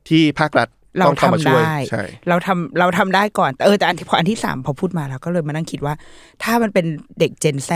[0.09, 0.67] ที่ภาครัฐ
[0.97, 5.93] เราต้องเข้ามาทำช่วยได้ใช่เราทำเราทำได้ก่อนแต่เออแต่อันที่พออันที่สามพอพูดมาแล้วก็เลยมานั่งคิดว่า
[6.43, 6.85] ถ้ามันเป็น
[7.19, 7.69] เด็กเจนแซ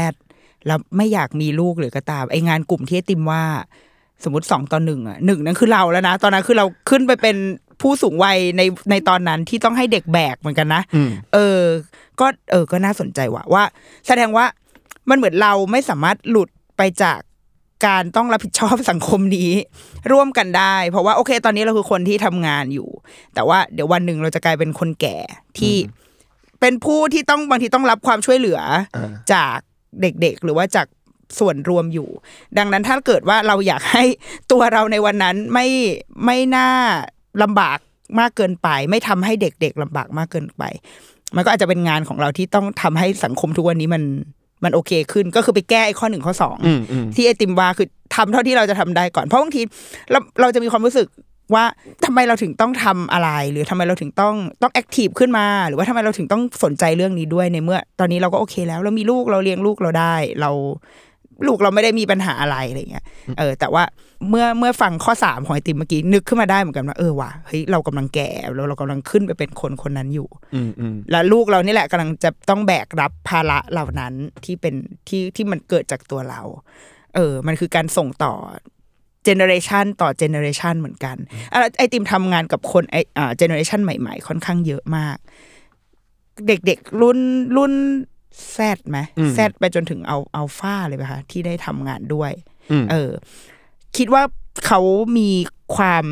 [0.67, 3.43] แล้วไม่อยากมีลูกหรือก็ตามไองานกลุ่มที่ไอติมว่า
[4.23, 7.37] สมมติสองต่อหนึ่งอะหนึ่งนั่นคือเราแล้วนะ ตอนนั้นคือเราขึ้นไปเป็น
[7.81, 11.59] ผู้สูงวัยในในตอนนั้นที่ต้องให้เด็กแบกเหมือนกันนะอืมเออ
[12.19, 13.63] ก็เออก็น่าสนใจว่ะว่า
[14.07, 14.45] แสดงว่า
[15.09, 17.19] มันเหมือนเราไม่สามารถหลุดไปจาก
[17.85, 19.51] การต้องรับผิดชอบสังคมนี้
[20.11, 22.89] ร่วมกันได้ เพราะว่าโอเค ตอนนี้เราคือคนที่ทำงานอยู่
[23.33, 25.17] แต่ว่าเดี๋ยววันหนึ่งเราจะกลายเป็นคนแก่
[25.57, 25.75] ที่
[26.59, 28.59] เป็นผู้ที่ต้องบางทีต้องรับความช่วยเหลือ
[28.95, 29.57] อาจาก
[30.01, 30.87] เด็กๆ หรือว่าจาก
[31.39, 32.09] ส่วนรวมอยู่
[32.57, 34.03] ดังนั้นถ้าเกิดว่าเราอยากให้
[34.51, 35.67] ตัวเราในวันนั้นไม่
[36.25, 36.69] ไม่น่า
[37.43, 37.79] ลำบาก
[38.19, 40.63] มากเกินไป ไม่ทำให้เด็กๆลำบากมากเกินไป
[41.35, 44.03] มันก็อาจจะเป็นงานของเราที่ต้องทำให้สังคมทุกวันนี้มัน
[44.63, 49.61] มันโอเคขึ้นก็คือไปแก้ไอ้ข้อหนึ่งข้อสองอืมอืมที่ไอติมว่าคือทำเท่าที่เราจะทำได้ก่อน เพราะบางที
[50.11, 51.07] เราเราจะมีความรู้สึก
[51.55, 51.65] ว่า
[52.05, 60.51] ทำไมเราถึงต้องทำอะไร หรือทำไมเราถึงต้องต้องแอคทีฟขึ้นมา หรือว่าทำไมเราถึงต้องสนใจเรื่องนี้ด้วยในเมื่อ ตอนนี้เราก็โอเคแล้วเรามีลูกเราเลี้ยงลูกเราได้ เรา
[61.47, 63.05] ลูกเราไม่ได้มีปัญหาอะไรอะไรเงี้ย
[63.39, 63.83] เออ แต่ว่า
[64.29, 74.13] เมื่อเมื่อฟังข้อสามของไอติมเมื่อกี้นึกขึ้นมาได้เหมือนกันว่าเออว่ะเฮ้ยเรากำลังแก่แล้วเรากำลังขึ้นไปเป็นคนคนนั้นอยู่อืมอืมและลูกเรานี่แหละกำลังจะต้องแบกรับภาระเหล่านั้น
[74.45, 74.73] ที่เป็น
[75.07, 76.41] ที่ที่มันเกิดจากตัวเรา
[77.15, 78.33] เออ มันคือการส่งต่อ
[79.25, 81.17] generation ต่อ generation เหมือนกัน
[81.53, 85.17] อะไอติมทำงานกับคนไออ่า generation ใหม่ ๆ ค่อนข้างเยอะมาก
[86.47, 87.19] เด็กๆรุ่น
[87.57, 87.73] รุ่น
[88.51, 92.31] Z ไหมอืม Z ไปจนถึงเอาอัลฟาเลยไหมคะที่ได้ทำงานด้วย
[92.71, 93.11] อืมเออ
[93.97, 94.23] คิดว่า
[94.67, 94.81] เขา
[95.17, 95.29] มี
[95.75, 96.05] ความ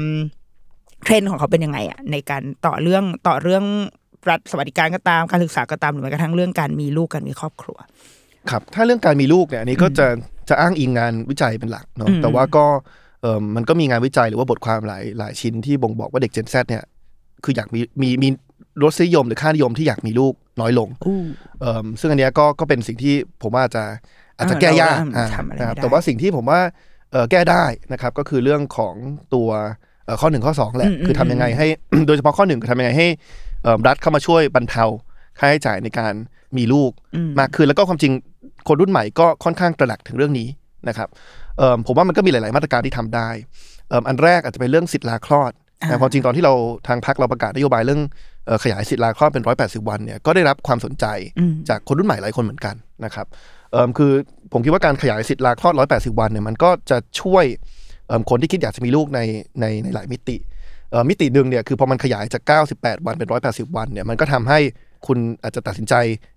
[1.03, 3.63] เทรนด์ของเขาเป็นยังไงอะในการต่อเรื่องต่อเรื่อง
[4.29, 7.77] รัฐสวัสดิการก็ตามการศึกษาก็ตามหรือแม้กระทั่งเรื่องการมีลูกการมีครอบครัว
[8.49, 10.07] ครับ ถ้าเรื่องการมีลูกเนี่ยอันนี้ก็จะ
[10.49, 12.65] จะอ้างอิงงานวิจัยเป็นหลักเนาะอืมแต่ว่าก็
[13.21, 16.83] เออมันก็มีงานวิจัยหรือว่าบทความหลายหลายชิ้นที่บ่งบอกว่าเด็ก Gen Z เนี่ย
[17.43, 18.29] คืออยากมีมีมี
[18.83, 21.19] รสนิยมหรือค่านิยมที่อยากมีลูกน้อยลงอู้
[21.61, 23.83] เอ่อซึ่งอันเนี้ยก็ก็เป็นสิ่งที่ผมว่าจะ
[24.38, 26.59] อาจจะแก้ยากเออเราอ่าทำอะไรนะครับไม่ได้แต่ว่าสิ่งที่ผมว่า
[27.11, 28.95] เอ่อแก้ได้นะครับ ก็คือเรื่องของ
[29.33, 29.49] ตัว
[30.05, 31.67] เอ่อข้อหนึ่งข้อสองแหละอืมอืมคือทำยังไงให้
[32.07, 33.07] โดยเฉพาะข้อหนึ่งคือทำยังไงให้
[33.63, 34.85] เอ่อรัฐเข้ามาช่วยบรรเทา
[35.39, 36.13] ค่าใช้จ่ายในการ
[36.57, 38.13] มีลูกอืมมากขึ้นแล้วก็ความจริง
[38.67, 40.47] คนรุ่นใหม่ก็ค่อนข้างตระหนักถึงเรื่องนี้
[40.89, 41.09] นะครับ
[41.57, 43.29] เอิ่มผมว่ามันก็มีหลาย ๆ มาตรการที่ทำได้
[43.89, 46.53] เอิ่มอันแรกอาจจะเป็นเรื่องสิทธิลาคลอดอ่านะความจริงตอนที่เรา
[46.88, 51.05] ทางพักเราประกาศนโยบายเรื่องเอ่อ ขยายสิทธิลาคลอดเป็น 180 วันเนี่ยก็ได้รับความสนใจ
[51.39, 53.27] อืมจากคนรุ่นใหม่หลายคนเหมือนกันนะครับ
[53.71, 54.12] เอิ่มคือ
[54.53, 55.73] ผมคิดว่าการขยายสิทธิลาคลอด
[56.15, 57.45] 180 วันเนี่ยมันก็จะช่วย
[58.08, 59.19] เอิ่มคนที่คิดอยากจะมีลูกใน
[59.62, 60.38] ในในหลายมิติ
[60.91, 62.41] เอ่อมิติหนึ่งเนี่ยคือพอมันขยายจาก
[62.75, 64.60] 98 วันเป็น 180 วันเนี่ยมันก็ทำให้
[65.08, 65.93] คุณอาจจะตัดสินใจ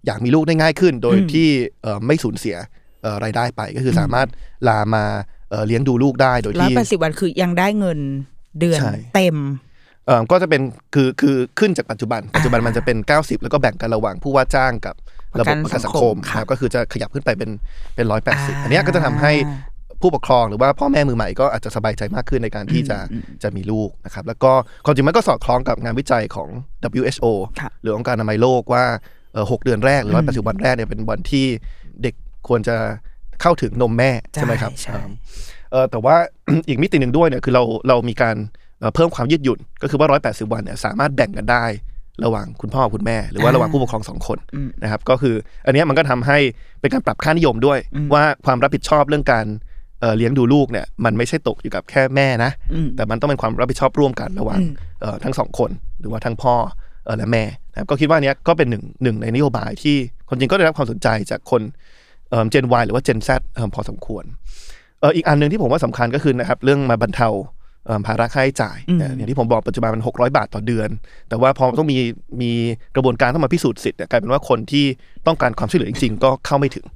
[0.07, 1.49] อยากมีลูกได้ง่ายขึ้น โดยอืมที่
[1.83, 2.57] เอ่อไม่สูญเสีย
[3.03, 4.29] เอ่อรายได้ไปก็คือสามารถ
[4.69, 5.05] ลามา
[5.51, 7.99] เอ่อเลี้ยงดูลูกได้โดยร้อยที่แปดสิบวันคือยังได้เงิน
[8.61, 9.68] เดือนใช่เต็มเอ่อ
[10.31, 10.63] ก็จะเป็น
[10.95, 14.95] คือคือขึ้นจากปัจจุบัน ปัจจุบันมันจะเป็น 90 แล้วก็แบ่งกันระหว่างผู้ว่าจ้างกับ
[15.41, 17.51] ระบบประกันสังคมประกันสังคมนะครับก็คือจะขยับขึ้นไปเป็น
[17.95, 19.33] เป็นร้อยแปดสิบอ่าอันเนี้ยก็จะทำให้
[20.03, 24.53] ผู้ปกครองหรือว่าพ่อแม่มือใหม่ก็อาจจะสบายใจมากขึ้นในการที่จะอืมจะมีลูกนะครับ แล้วก็
[24.85, 26.49] ความจริงมันก็สอดคล้องกับงานวิจัยของ
[26.99, 27.25] WHO
[27.61, 28.85] ค่ะหรือองค์การอนามัยโลกว่า
[29.33, 31.47] เอ่อหกเดือนแรกหรือร้อยแปดสิบวันแรกเนี่ยเป็นวันที่
[32.03, 32.15] เด็ก
[32.49, 32.77] ควรจะ
[33.43, 35.11] เข้าถึงนมแม่ใช่ไหมครับใช่อ่า
[35.73, 36.17] เออแต่ว่า
[36.69, 38.37] อีกมิติหนึ่งด้วยเนี่ยคือเราเรามีการ
[38.81, 41.65] เอ่อเพิ่มความยืดหยุ่นก็คือว่า 180 วันเนี่ยสามารถแบ่งกันได้
[42.25, 45.35] ระหว่างคุณพ่อกับคุณแม่ หรือว่าอ่าระหว่างผู้ปกครองสองคนอืมนะครับก็คือ
[45.67, 46.39] อันเนี้ยมันก็ทำให้
[46.81, 49.47] เป็นการปรับค่านิยมด้วยอืมว่าความรับผิดชอบเรื่องการ
[50.01, 56.55] เอ่อเลี้ยงดูลูกเนี่ยมันไม่ใช่ตกอยู่กับแค่แม่นะอืมแต่มันต้องเป็นความรับผิดชอบร่วมกันระหว่างอืมเอ่อทั้งสองคน หรือว่าทั้งพ่อ
[57.05, 59.97] เอ่อและแม่นะครับก็คิดว่าเนี้ยก็เป็นหนึ่งหนึ่งในนโยบายที่
[60.29, 61.63] คนจริงก็ได้รับความสนใจจากคน
[62.31, 64.25] เอ่อ Gen Y หรือว่า Gen Z เอ่อพอสมควร
[65.01, 67.58] เอ่ออีกอันหนึ่งที่ผมว่าสำคัญก็คือนะครับเรื่องมาบรรเทาเอ่อ
[68.07, 70.89] ภาระค่าใช้จ่ายอืมนะอย่างที่ผมบอกปัจจุบันมัน 600 บาทต่อเดือน
[71.29, 71.99] แต่ว่าพอต้องมี
[72.43, 72.51] มี
[72.97, 74.85] กระบวนการต้องมาพิสูจน์สิทธิ์เนี่ยกลายเป็นว่าคนที่
[75.27, 76.87] ต้องการความช่วยเหลือจริงๆก็เข้าไม่ถึง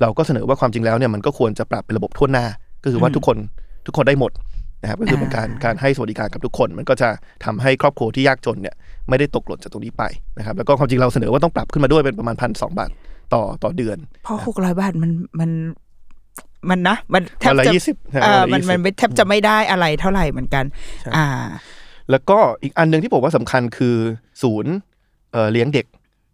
[0.00, 2.46] เราก็เสนอว่าความจริงแล้วเนี่ยมันก็ควรจะปรับเป็นระบบทั่วหน้า
[2.84, 3.36] ก็คือว่าทุกคน
[3.86, 4.32] ทุกคนได้หมด
[4.82, 7.08] นะครับก็คือเป็นการการให้สวัสดิการกับทุกคน มันก็จะ
[7.44, 8.74] ทำให้ครอบครัวที่ยากจนเนี่ย
[9.08, 10.04] ไม่ได้ตกหล่นจากตรงนี้ไป
[10.38, 12.90] นะครับแล้วก็ความจริงเราเสนอว่าต้องปรับขึ้นมาด้วยเป็นประมาณพันสองบาท
[13.34, 15.50] ต่อต่อเดือน เพราะหกร้อยบาทมันมัน
[16.70, 20.64] มันนะมันแทบวันละจะยี่สิบเออวันละมัน20มันไม่แทบจะไม่ได้อะไรเท่าไหร่เหมือนกัน
[21.00, 21.26] ใช่อ่า
[22.10, 23.96] แล้วก็อีกอันหนึ่งที่ผมว่าสำคัญคือ
[24.42, 24.72] ศูนย์
[25.32, 25.86] เอ่อเลี้ยงเด็ก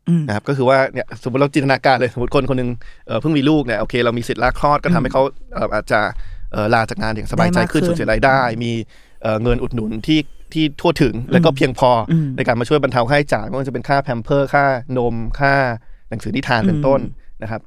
[0.09, 2.71] อืมนะครับก็คือว่าเนี่ยสมมติเราจินตนาการเลยสมมติคนคนหนึง
[3.07, 5.23] เอ่อเพิ่งมีลูกเนี่ยโอเคเรามีสิทธิ์ลาคลอดก็ทำให้เขา
[5.55, 6.01] เอ่ออาจจะ
[6.53, 8.73] เอ่อลาจากงานอย่างสบายใจได้มากขึ้ขึ้นนสูญเสียรายได้ มี
[9.23, 10.21] เอ่อเงินอุดหนุนที่
[10.53, 14.65] ที่ทั่วถึงแล้วก็เพียงพออมในการมาช่วยบรรเทาค่าใช้จ่ายไม่ว่าจะเป็นค่าแพมเพิร์ค่า
[14.99, 15.55] นมค่า
[16.09, 17.01] หนังสือนิทานเป็นต้น
[17.43, 17.61] นะครับ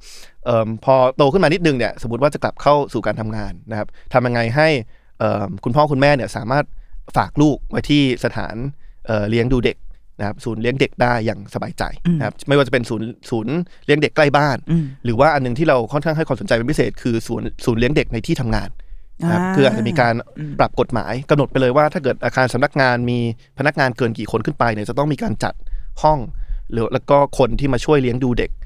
[0.47, 4.67] เอิ่มพอโตขึ้นมานิดนึงเนี่ยสมมติว่าจะกลับเข้าสู่การทำงานนะครับทำยังไงให้
[5.19, 6.65] เอิ่มคุณพ่อคุณแม่เนี่ยสามารถ
[7.17, 8.55] ฝากลูกไว้ที่สถาน
[9.07, 9.77] เอ่อเลี้ยงดูเด็ก
[10.19, 11.83] นะครับศูนย์เลี้ยงเด็กได้อย่างสบายใจ
[12.19, 13.53] นะครับไม่ว่าจะเป็นศูนย์ศูนย์
[13.86, 18.69] เลี้ยงเด็กใกล้บ้านอืมหรือว่าอันหนึงที่เราค่อนข้างให้ความสนใจเป็นพิเศษคือศูนย์ศูนย์เลี้ยงเด็กในที่ทำงาน
[19.21, 23.19] นะครับอ่าคืออาจจะมีการอืมปรับกฎหมายกำหนดไปเลยว่า ถ้าเกิดอาคารสำนักงานมี
[23.57, 25.53] พนักงานเกินกี่คนขึ้นไปเนี่ยจะต้องมีการจัด
[26.01, 26.19] ห้อง
[26.71, 28.65] หรือแล้วก็คนที่มาช่วยเลี้ยงดูเด็กเอิ่มเอิ่ม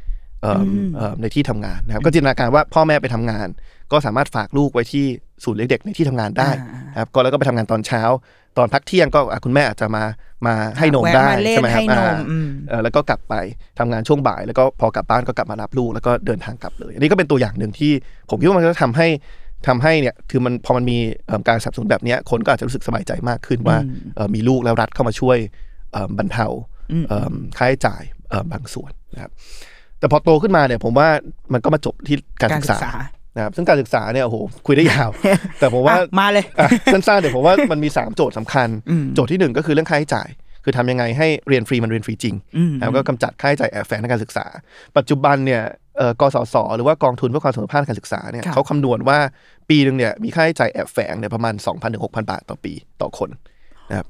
[1.21, 3.47] ในที่ทำงานนะครับก็จินตนาการว่าพ่อแม่ไปทำงาน
[3.91, 5.05] ก็สามารถฝากลูกไว้ที่
[5.43, 8.01] ศูนย์เลี้ยงเด็กในที่ทำงานได้อ่านะครับก็แล้วก็ไปทำงานตอนเช้า
[8.57, 10.03] ตอนพักเที่ยงก็อะคุณแม่อาจจะมา
[10.47, 13.33] มาให้นมแวะได้มาเล่นใช่ไหมครับให้นมอ่าอืมเอ่อแล้วก็กลับไป
[13.79, 17.91] ทำงานช่วงบ่าย แล้วก็พอกลับบ้านก็กลับมารับลูกแล้วก็เดินทางกลับเลย อันนี้ก็เป็นตัวอย่างหนึ่งที่
[18.29, 19.07] ผมคิดว่ามันจะทำให้
[19.67, 25.37] ทำให้เนี่ยคือมันพอมันมีเอิ่มการสนับสนุนแบบเนี้ยคนก็อาจจะรู้สึกสบายใจมากขึ้นว่าอืมเอ่อมีลูกแล้วรัฐเข้ามาช่วย
[25.91, 26.47] เอิ่มบรรเทา
[26.91, 29.31] อืมเอิ่มค่าใช้จ่ายเอิ่มบางส่วนนะครับ
[30.01, 31.07] แต่พอโตขึ้นมาเนี่ยผมว่า
[31.53, 32.91] มันก็มาจบที่การการศึกศึกษาษา
[33.35, 34.37] นะครับซึ่งการศึกษาเนี่ยโอ้โห
[34.67, 35.09] คุยได้ยาว
[35.59, 40.29] แต่ผมว่าอะมาเลยอะสั้นๆเดี๋ยวผมว่ามันมี 3 โจทย์สำคัญอืมโจทย์ที่หนึ่งก็คือเรื่องค่าใช้จ่าย
[40.63, 44.45] คือทำยังไงให้เรียนฟรีมันเรียนฟรีจริงอืมแล้วก็กำจัดค่าใช้จ่ายแอบแฝงในการศึกษา
[44.97, 45.61] ปัจจุบันเนี่ย
[45.97, 49.19] เอ่อกสศหรือว่ากองทุนเพื่อความเสมอภาคทางการศึกษาเนี่ยครับเขาคำนวณว่า
[49.69, 53.29] ปีหนึ่งเนี่ยมีค่าใช้จ่ายแอบแฝงเนี่ยประมาณ 2,000ถึง6,000 บาทต่อปีต่อคน
[53.89, 54.07] นะครับ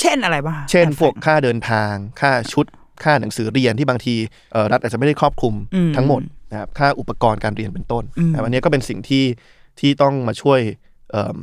[0.00, 2.66] เช่นอะไรบ้างคะเช่นแอบแฝงพวกค่าเดินทาง ค่าชุด
[3.04, 4.14] ค่าหนังสือเรียนที่บางที
[4.52, 9.24] เอ่อรัฐอาจจะไม่ได้ครอบคลุมอืมทั้งหมดนะครับค่าอุปกรณ์การเรียนเป็นต้นอืมนะครับอันนี้ก็เป็นสิ่งที่
[9.80, 10.60] ที่ต้องมาช่วย
[11.10, 11.36] เอิ่ม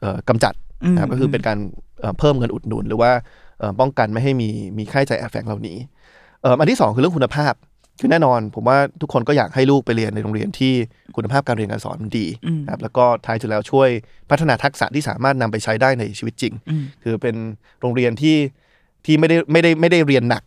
[0.00, 0.54] เอ่อกำจัด
[0.94, 1.58] นะครับก็คือเป็นการ
[2.00, 3.12] เอ่อเพิ่มเงินอุดหนุน หรือว่า
[3.58, 5.76] เอ่อป้องกันไม่ให้มีมีค่าใช้จ่ายแอบแฝงเหล่านี้
[6.42, 7.54] เอ่ออันที่สองคือเรื่องคุณภาพ
[8.00, 10.72] คือแน่นอน ผมว่าทุกคนก็อยากให้ลูกไปเรียนในโรงเรียนที่
[11.16, 13.88] คุณภาพการเรียนการสอนมันดีอืมนะครับแล้วก็ท้ายสุดแล้วช่วย
[14.30, 17.34] พัฒนาทักษะที่สามารถนำไปใช้ได้ในชีวิตจริงอืมคือเป็น
[17.80, 18.36] โรงเรียนที่
[19.04, 20.42] ที่ไม่ได้ไม่ได้ไม่ได้เรียนหนัก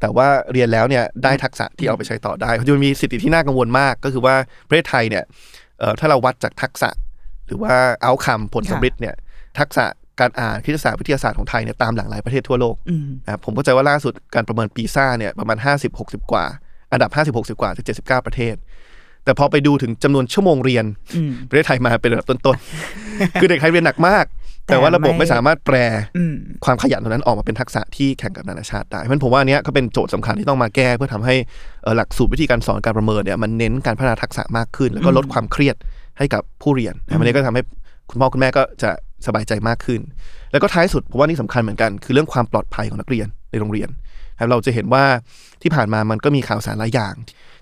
[0.00, 4.34] แต่ว่าเรียนแล้วเนี่ยได้ทักษะที่เอาไปใช้ต่อได้จะมีสิทธิที่น่ากังวลมาก ก็คือว่า
[4.68, 5.24] ประเทศไทยเนี่ย
[5.78, 6.90] เอ่อถ้าเราวัดจากทักษะ
[7.46, 9.14] หรือว่าเอาคำผลสำฤทธิ์เนี่ย
[9.58, 9.86] ทักษะ
[10.20, 16.44] การอ่านคณิตศาสตร์วิทยาศาสตร์ของไทยเนี่ยตามหลังหลายประเทศทั่วโลกอืมนะครับผมเข้าใจว่าล่าสุดการประเมินปีซ่าเนี่ยประมาณ 50 60 กว่า
[16.92, 18.54] อันดับ 50 60 กว่าจาก79 ประเทศ
[19.24, 20.84] แต่พอไปดูถึงจำนวนชั่วโมงเรียน
[21.16, 24.24] อืมประเทศไทยมาเป็นระดับต้นๆคือเด็กไทยเรียนหนักมาก
[24.68, 25.76] แต่แต่ว่าระบบไม่ไม่สามารถแปล
[26.16, 31.34] อืมความขยันตรงนั้นออกมาเป็นทักษะที่แข่งกับนานาชาติได้เพราะฉะนั้นผมว่าอันเนี้ยก็เป็นโจทย์สำคัญที่ต้องมาแก้ เพื่อทำให้
[31.82, 35.76] เอ่อหลักสูตรวิธีการสอนการประเมินเนี่ยมันเน้นการพัฒนาทักษะมากขึ้น แล้วก็ลดความเครียด
[36.18, 37.62] ให้กับผู้เรียนนะอันนี้ก็ทำให้
[38.10, 38.90] คุณพ่อคุณแม่ก็จะ
[39.26, 40.00] สบายใจมากขึ้น
[40.52, 43.88] แล้วก็ท้ายสุดผมว่านี่สำคัญเหมือนกันคือเรื่องความปลอดภัยของนักเรียนในโรงเรียน
[44.34, 45.04] นะครับเราจะเห็นว่า
[45.62, 47.14] ที่ผ่านมามันก็มีข่าวสารหลายอย่าง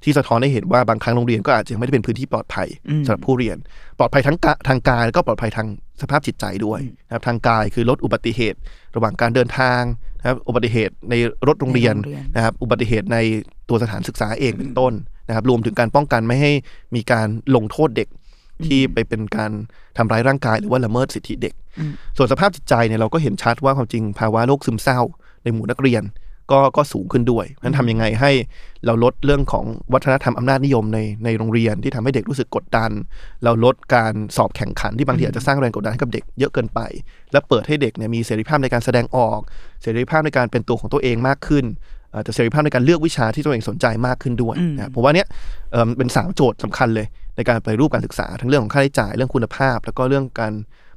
[0.05, 3.57] ที่สะท้อนให้เห็นว่าบางครั้งโรงเรียนก็อาจจะยังไม่ได้เป็นพื้นที่ปลอดภัยอืมสำหรับผู้เรียน
[3.99, 5.69] ปลอดภัยทั้งกะทางกายแล้วก็ปลอดภัยทาง
[6.03, 8.59] สภาพจิตใจด้วยนะครับทางกายคือลดอุบัติเหตุ
[8.97, 9.81] ระหว่างการเดินทาง
[10.21, 11.15] นะครับอุบัติเหตุใน
[11.49, 13.19] รถโรงเรียนในโรงเรียนนะครับอุบัติเหตุใน
[13.69, 14.93] ตัวสถานศึกษาเองเป็นต้น
[15.29, 16.53] นะครับ รวมถึงการป้องกันไม่ให้
[16.95, 18.09] มีการลงโทษเด็ก
[18.67, 19.51] ที่ไปเป็นการ
[19.97, 25.01] ทำร้ายร่างกายหรือว่าละเมิดสิทธิเด็กอืมส่วนสภาพจิตใจเนี่ยเราก็เห็นชัดว่าความจริงภาวะโรคซึมเศร้า
[25.43, 26.03] ในหมู่นักเรียน
[26.53, 28.33] ก็ก็สูงขึ้นด้วยเพราะฉะนั้นทำยังไงให้
[28.87, 32.91] เราลดเรื่องของวัฒนธรรมอำนาจนิยมในในโรงเรียนที่ทำให้เด็กรู้สึกกดดัน
[33.45, 36.81] เราลดการสอบแข่งขันที่บางทีอาจจะสร้างแรงกดดันให้กับเด็กเยอะเกินไป
[37.33, 39.41] และเปิดให้เด็กเนี่ยมีเสรีภาพในการแสดงออก
[39.83, 41.65] เสรีภาพในการเป็นตัวของตัวเองมากขึ้น
[42.11, 45.29] เอ่อแต่เสรีภาพในการเลือกวิชาที่ตัวเองสนใจมากขึ้นด้วยอืมนะครับผมว่าเนี้ย
[45.73, 47.07] เอิ่มเป็นสามโจทย์สำคัญเลย
[47.37, 50.53] ในการไปฏิรูปการศึกษาทั้งเรื่องของค่าใช้จ่ายเรื่องคุณภาพ แล้วก็เรื่องการ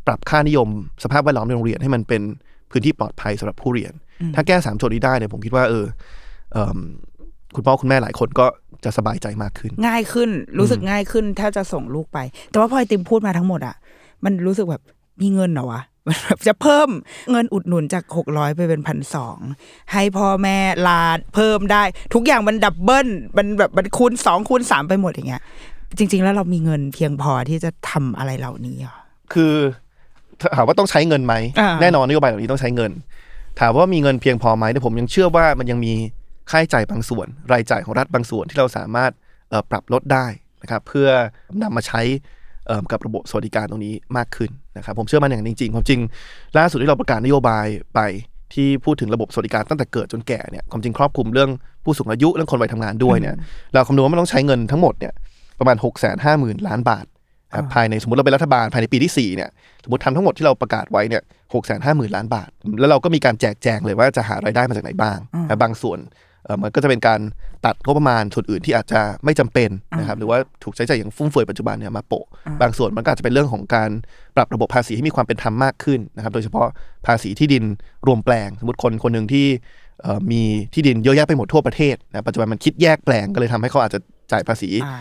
[0.07, 0.67] ปรับค่านิยม
[1.03, 2.21] สภาพแวดล้อมในโรงเรียนให้มันเป็น
[2.71, 3.93] พื้นที่ปลอดภัยสำหรับผู้เรียน
[4.35, 5.85] ถ้าแก้สามโจทย์นี้ได้เนี่ยผมคิดว่าเออ
[6.51, 6.79] เอิ่ม
[7.55, 8.45] คุณพ่อคุณแม่หลายคนก็
[8.83, 10.29] จะสบายใจมากขึ้น ง่ายขึ้น
[10.59, 12.19] รู้สึกง่ายขึ้น ถ้าจะส่งลูกไป
[12.51, 13.75] แต่ว่าพอไอติมพูดมาทั้งหมดอะ
[14.23, 14.83] มันรู้สึกแบบ
[15.21, 16.89] มีเงินเหรอวะมันแบบจะเพิ่ม
[17.31, 19.37] เงินอุดหนุนจากหกร้อยไปเป็นพันสอง
[19.93, 21.01] ให้พ่อแม่ลา
[21.35, 25.41] เพิ่มได้ ทุกอย่างมันดับเบิลมันแบบมันคูณสองคูณสามไปหมดอย่างเงี้ย
[25.97, 28.97] จริง ๆ แล้วเรามีเงินเพียงพอที่จะทำอะไรเหล่านี้เหรอ
[29.33, 29.55] คือ
[30.55, 32.91] ถามว่าต้องใช้เงินไหมอ่าแน่นอนนโยบายเหล่านี้ต้องใช้เงิน
[33.59, 35.93] ถามว่ามีเงินเพียงพอไหมแต่ผมยังเชื่อว่ามันยังมี
[36.49, 39.11] ค่าใช้จ่ายบางส่วน รายจ่ายของรัฐบางส่วนที่เราสามารถ
[39.49, 40.25] เอ่อปรับลดได้
[40.61, 41.07] นะครับเพื่อ
[41.61, 42.01] นำมาใช้
[42.67, 45.99] เอ่อกับระบบสวัสดิการตรงนี้มากขึ้นนะครับผมเชื่อมันอย่างนั้นจริงๆความจริง
[46.57, 47.99] ล่าสุดที่เราประกาศนโยบายไป
[48.53, 51.49] ที่พูดถึงระบบสวัสดิการตั้งแต่เกิดจนแก่เนี่ยความจริงครอบคลุมเรื่อง
[51.83, 53.35] ผู้สูงอายุเรื่องคนวัยทำงานด้วยเนี่ย
[53.73, 55.13] เราคำนวณว่ามันต้องใช้เงินทั้งหมดเนี่ย
[55.59, 57.18] ประมาณ6 5 0 0 0 0ล้านบาทนะครับ
[57.73, 59.49] ภายในสมมติเราเป็นรัฐบาลภายในปีที่สี่เนี่ย
[59.83, 65.17] สมมติทำทั้งหมดที่เราประกาศไว้เนี่ยหกแสนห้าหมื่นล้านบาท แล้วเราก็มีการแจกแจงเลยว่าจะหารายได้มาจากไหนบ้าง
[65.49, 65.99] นะบางส่วน
[66.45, 67.19] เอ่อมันก็จะเป็นการ
[67.65, 72.25] ตัดงบประมาณส่วนอื่นที่อาจจะไม่จำเป็นนะครับหรือว่าถูกใช้จ่ายอย่างฟุ่มเฟือยปัจจุบันเนี่ยมาโปะ
[72.61, 73.89] บางส่วนมันก็อาจจะเป็นเรื่องของการ
[74.35, 76.67] ปรับระบบภาษีให้มีความเป็นธรรมมากขึ้นนะครับ โดยเฉพาะ
[77.07, 77.63] ภาษีที่ดิน
[78.07, 79.47] รวมแปลง สมมติคนคนหนึ่งที่
[80.01, 80.41] เอ่อมี
[80.73, 83.99] ที่ดินเยอะแยะไปหมดทั่วประเทศนะปัจจุบันมันคิดแยกแปลงก็เลยทำให้เขาอาจจะ
[84.31, 84.95] จ่ายภาษีอ่า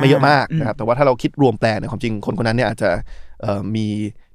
[0.00, 2.90] ไม่เยอะมากนะครับแต่ว่าถ้าเราคิดรวมแปลงเนี่ยความจริงคนคนนั้นเนี่ยอาจจะ
[3.42, 3.86] เอ่อมี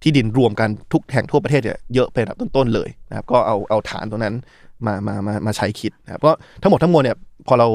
[0.04, 4.36] ที่ดินรวมกันทุกแห่งทั่วประเทศเนี่ยเยอะเป็นอันดับต้นๆเลยนะครับก็เอาเอาฐานตรงนั้น
[4.86, 6.32] มามามามาใช้คิดนะครับก็
[6.62, 7.68] ทั้งหมดทั้งมวลเนี่ยพอเรา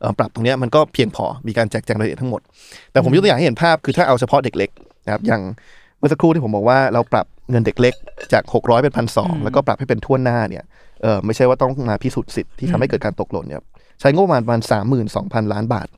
[0.00, 2.40] เอ่อปรับตรงเนี้ยมันก็เพียงพอมีการแจกแจงรายละเอียดทั้งหมด
[2.92, 4.70] แต่ผมยกตัวอย่างให้เห็นภาพคือถ้าเอาเฉพาะเด็กเล็ก
[5.06, 5.42] นะครับอย่าง
[5.98, 7.94] เมื่อสักครู่ที่ผมบอกว่าเราปรับเงินเด็กเล็ก
[8.32, 10.64] จาก 600 เป็นพันสองแล้วก็ปรับให้เป็นทั่วหน้าเนี่ย
[11.02, 13.62] เออไม่ใช่ว่าต้องมาพิสูจน์สิทธิ์ที่ทำให้เกิดการตกหล่นเนี่ย
[14.00, 15.88] ใช้งบประมาณประมาณสามหมื่นสองพันล้านบาท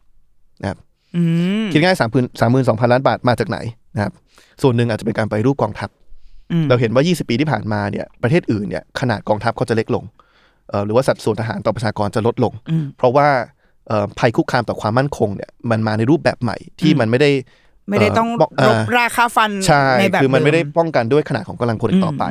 [0.62, 0.78] นะครับ
[1.16, 1.22] อื
[1.62, 3.58] มคิดง่ายสามพันสามหมื่นสองพันล้านบาทมาจากไหน
[3.94, 4.12] นะครับ
[4.62, 5.90] ส่วนหนึ่งอาจจะเป็นการไปรูปกองทัพ
[6.52, 10.04] อืมเราเห็นว่า 20 ปีที่ผ่านมาเนี่ยประเทศอื่นเนี่ยขนาดกองทัพเขาจะเล็กลง
[10.70, 13.28] เอ่อหรือว่าสัดส่วนทหารต่อประชากรจะลดลงอืมเพราะว่า
[13.88, 17.30] เอ่อภัยคุกคามต่อความมั่นคงเนี่ยมันมาในรูปแบบใหม่ที่มันไม่ได้
[17.88, 22.24] ไม่ได้ต้องเป้รบราคาฟันใช่ในแบบคือมันไม่ได้เป้องกันด้วยขนาดของกำลังพลอีกต่อไป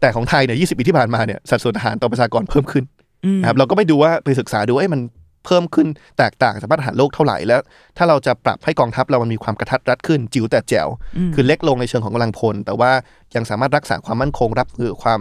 [0.00, 2.84] แต่ของไทยเนี่ย20ปีที่ผ่านมาเนี่ยสัดส่วนทหารต่อประชากรเพิ่มขึ้น
[3.24, 5.00] อืมนะครับเราก็ไปดูว่าไปศึกษาดูว่าเอ้ยมัน
[5.46, 7.60] เพิ่มขึ้นแตกต่างจากมาตรฐานโลกเท่าไหร่แล้ว
[7.96, 10.88] ถ้าเราจะปรับให้กองทัพเรามันมีความกระทัดรัดขึ้น จิ๋วแต่แจ๋ว
[11.34, 12.90] คือเล็กลงในเชิงของกำลังพล แต่ว่า
[13.34, 15.20] ยังสามารถรักษาความมั่นคงรับมือกับความ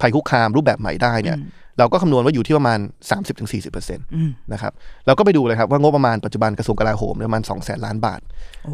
[0.00, 1.38] ภัยคุกคามรูปแบบใหม่ได้เนี่ย
[1.78, 2.78] เราก็คำนวณว่าอยู่ที่ประมาณ
[3.60, 4.72] 30-40%นะครับ
[5.06, 8.20] เราก็ไปดูเลยครับว่างบประมาณปัจจุบันกระทรวงกลาโหมเนี่ยประมาณ2 0 0 0 0 0 ล้านบาท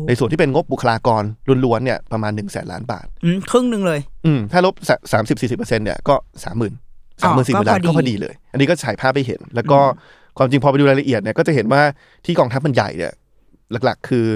[0.09, 1.23] ในส่วนที่เป็นงบบุคลากร
[1.65, 4.75] ล้วนๆเนี่ยประมาณ 1 0 0 0 0 0 ล้านบาทอืมครึ่งหนึ่งเลยอืมถ้าลบ
[5.13, 6.75] สามสิบสี่สิบเปอร์เซ็นต์เนี่ยก็สามหมื่น
[7.23, 9.81] สามหมื่นสี่หมื่นล้านก็พอดีก็พอดีเลย อันนี้ก็ฉายภาพไปเห็น แล้วก็
[10.39, 11.83] ความจริงพอไปดูรายละเอียดเนี่ยก็จะเห็นว่า
[12.25, 13.13] ที่กองทัพมันใหญ่เนี่ย
[13.85, 14.27] หลัก ๆ คือ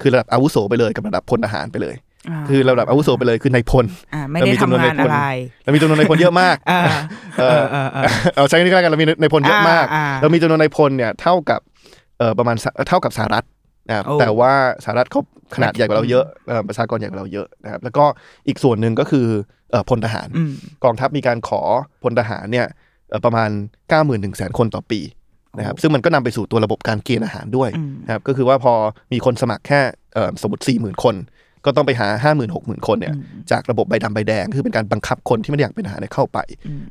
[0.00, 3.84] คือระดับอาวุโสไปเลยกับระดับพลทหารไปเลยาคือระดับอาวุโสไปเลยคือนายพล
[4.14, 5.18] อ่าไม่ได้ทำงานอะไร
[5.64, 6.82] เรามีจำนวนนายพลเยอะมากอ่า
[7.38, 7.62] เออ
[8.34, 11.60] เอาใช้นี่ก็แล้วกันเรามีนายพลเยอะมากอ่าอ่าเรามีจำนวนนายพลเนี่ยเท่ากับ
[12.20, 13.44] ออประมาณสเท่ากับสหรัฐ
[13.88, 14.52] นะครับโอ้แต่ว่า
[14.84, 15.20] สหรัฐเขา
[15.54, 18.04] ขนาดใหญ่กว่าเราเยอะเอ่อประชากรใหญ่กว่าเราเยอะนะครับแล้วก็
[18.48, 19.26] อีกส่วนหนึ่งก็คือ
[19.70, 20.52] เอ่อพลทหารอืม
[20.84, 21.60] กองทัพมีการขอ
[22.02, 22.66] พลทหารเนี่ย
[23.08, 25.00] เอ่อประมาณ 9 1 0 0 0 0คนต่อปี
[25.58, 28.72] นะครับซึ่งมันก็นำไปสู่ตัวระบบการเกณฑ์อาหารด้วยอืมนะครับก็คือว่าพอ
[29.12, 29.80] มีคนสมัครแค่
[30.14, 31.16] เอ่อสมมติ4 0,000คน
[31.64, 33.14] ก็ต้องไปหา 5 0 0 0 0 6 0,000คนเนี่ย
[33.50, 36.38] จากระบบใบดำใบแดงคือเป็นการบังคับคนที่ไม่ได้อยากเป็นทหารเนี่ยเข้าไป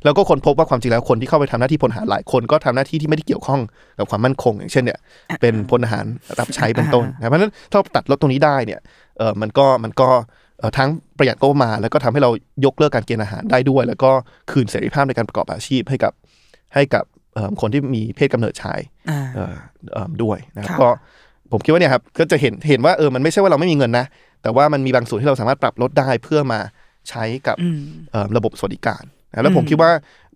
[0.04, 3.60] แล้วก็คนพบว่าความจริงแล้วคนที่เข้าไปทำหน้าที่พลทหารหลายคนก็ทำหน้าที่ที่ไม่ได้เกี่ยวข้อง
[3.98, 4.98] กับความมั่นคง อย่างเช่นเนี่ย
[5.40, 6.06] เป็นพลทหาร
[6.38, 8.80] รับใช้เป็นต้นนะครับเพราะฉะนั้นถ้าเราตัดลดตรงนี้ได้เนี่ย
[9.18, 10.08] เออมันก็มันก็
[10.58, 12.30] เอ่อทั้งประหยัดงบประมาณแล้วก็ทำให้เรา
[12.64, 14.10] ยกเลิกการเกณฑ์อาหารได้ด้วย แล้วก็
[14.50, 16.12] คืนเสรีภาพในการประกอบอาชีพให้กับ
[16.74, 17.11] ให้กับเอ่อ
[17.60, 19.54] คนที่มีเพศกำเนิดชายอ่าเอ่อ
[19.92, 20.88] เอิ่มด้วยนะครับค่ะก็
[21.52, 24.06] ผมคิดว่าเนี่ยครับก็จะเห็นเห็นว่าเออมันไม่ใช่ว่าเราไม่มีเงินนะ
[24.42, 26.60] แต่ว่ามันมีบางส่วนที่เราสามารถปรับลดได้เพื่อมา
[27.08, 29.90] ใช้กับอืมเอิ่มระบบสวัสดิการนะแล้วผมอืมคิดว่า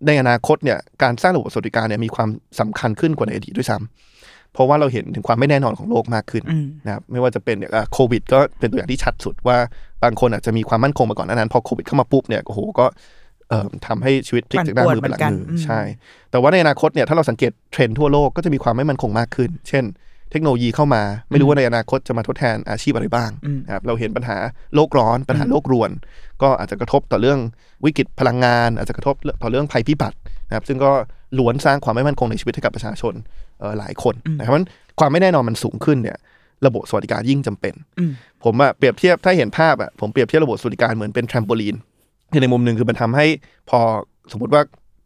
[0.07, 2.29] ในอนาคตเนี่ยการสร้างระบบสวัสดิการเนี่ยมีความ
[2.59, 9.57] สำคัญขึ้นกว่าในอดีตด้วยซ้ำเพราะว่าเราเห็นถึงความไม่แน่นอนของโลกมากขึ้นอืมนะครับไม่ว่าจะเป็นเนี่ยอะโควิด ก็เป็นตัวอย่างที่ชัดสุดว่า
[10.03, 12.95] บางคนอาจจะมีความมั่นคงมาก่อนหนานั้นพอโควิดเข้ามาปุ๊บเนี่ยโอ้โหก็เอ่อ
[13.87, 15.79] ทำให้ชีวิตพลิกจากหน้ามือเป็นหลังมือปั่นป่วนเหมือนกันอืมใช่
[16.31, 19.85] แต่ว่าในอนาคตเนี่ยถ้าเราสังเกตเทรนด์ทั่วโลกก็จะมีความไม่มั่นคงมากขึ้น เช่น
[20.31, 24.37] เทคโนโลยีเข้ามา ไม่รู้ว่าในอนาคตจะมาทดแทนอาชีพอะไรบ้างอืมนะครับเราเห็นปัญหา
[24.75, 25.91] โลกร้อน ปัญหาโลกรวน
[26.41, 27.39] ก็อาจจะกระทบต่อเรื่อง
[27.85, 30.91] วิกฤตพลังงาน อาจจะกระทบต่อเรื่องภัยพิบัตินะครับซึ่งก็
[31.39, 33.13] ล้วนสร้างความไม่มั่นคงในชีวิตให้กับประชาชน
[33.59, 34.67] เอ่อหลายคนนะครับเพราะฉะนั้น
[34.99, 36.17] ความไม่แน่นอนมันสูงขึ้นเนี่ย
[36.65, 38.11] ระบบสวัสดิการยิ่งจำเป็นอืม
[38.43, 41.75] ผมอะเปรียบเทียบถ้าเห็นภาพอะผมเปรียบเทียบระบบสวัสดิการเหมือนเป็นแทรมโปลีน
[42.31, 43.25] คือในมุมหนึ่งคือมันทำให้
[43.69, 43.79] พอ
[44.31, 44.61] สมมติว่า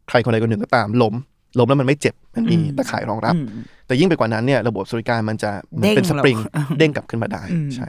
[0.08, 1.14] ใครคนใดคนหนึ่งก็ตามล้ม
[1.58, 7.88] ล้มแล้วมันไม่เจ็บมันมีอืมตะข่ายรองรับอืมแต่ยิ่งไปกว่านั้นเนี่ยระบบสวัสดิการมันจะเหมือนเป็นเด้สงปริงเราเด้งกลับขึ้นมาได้อืมใช่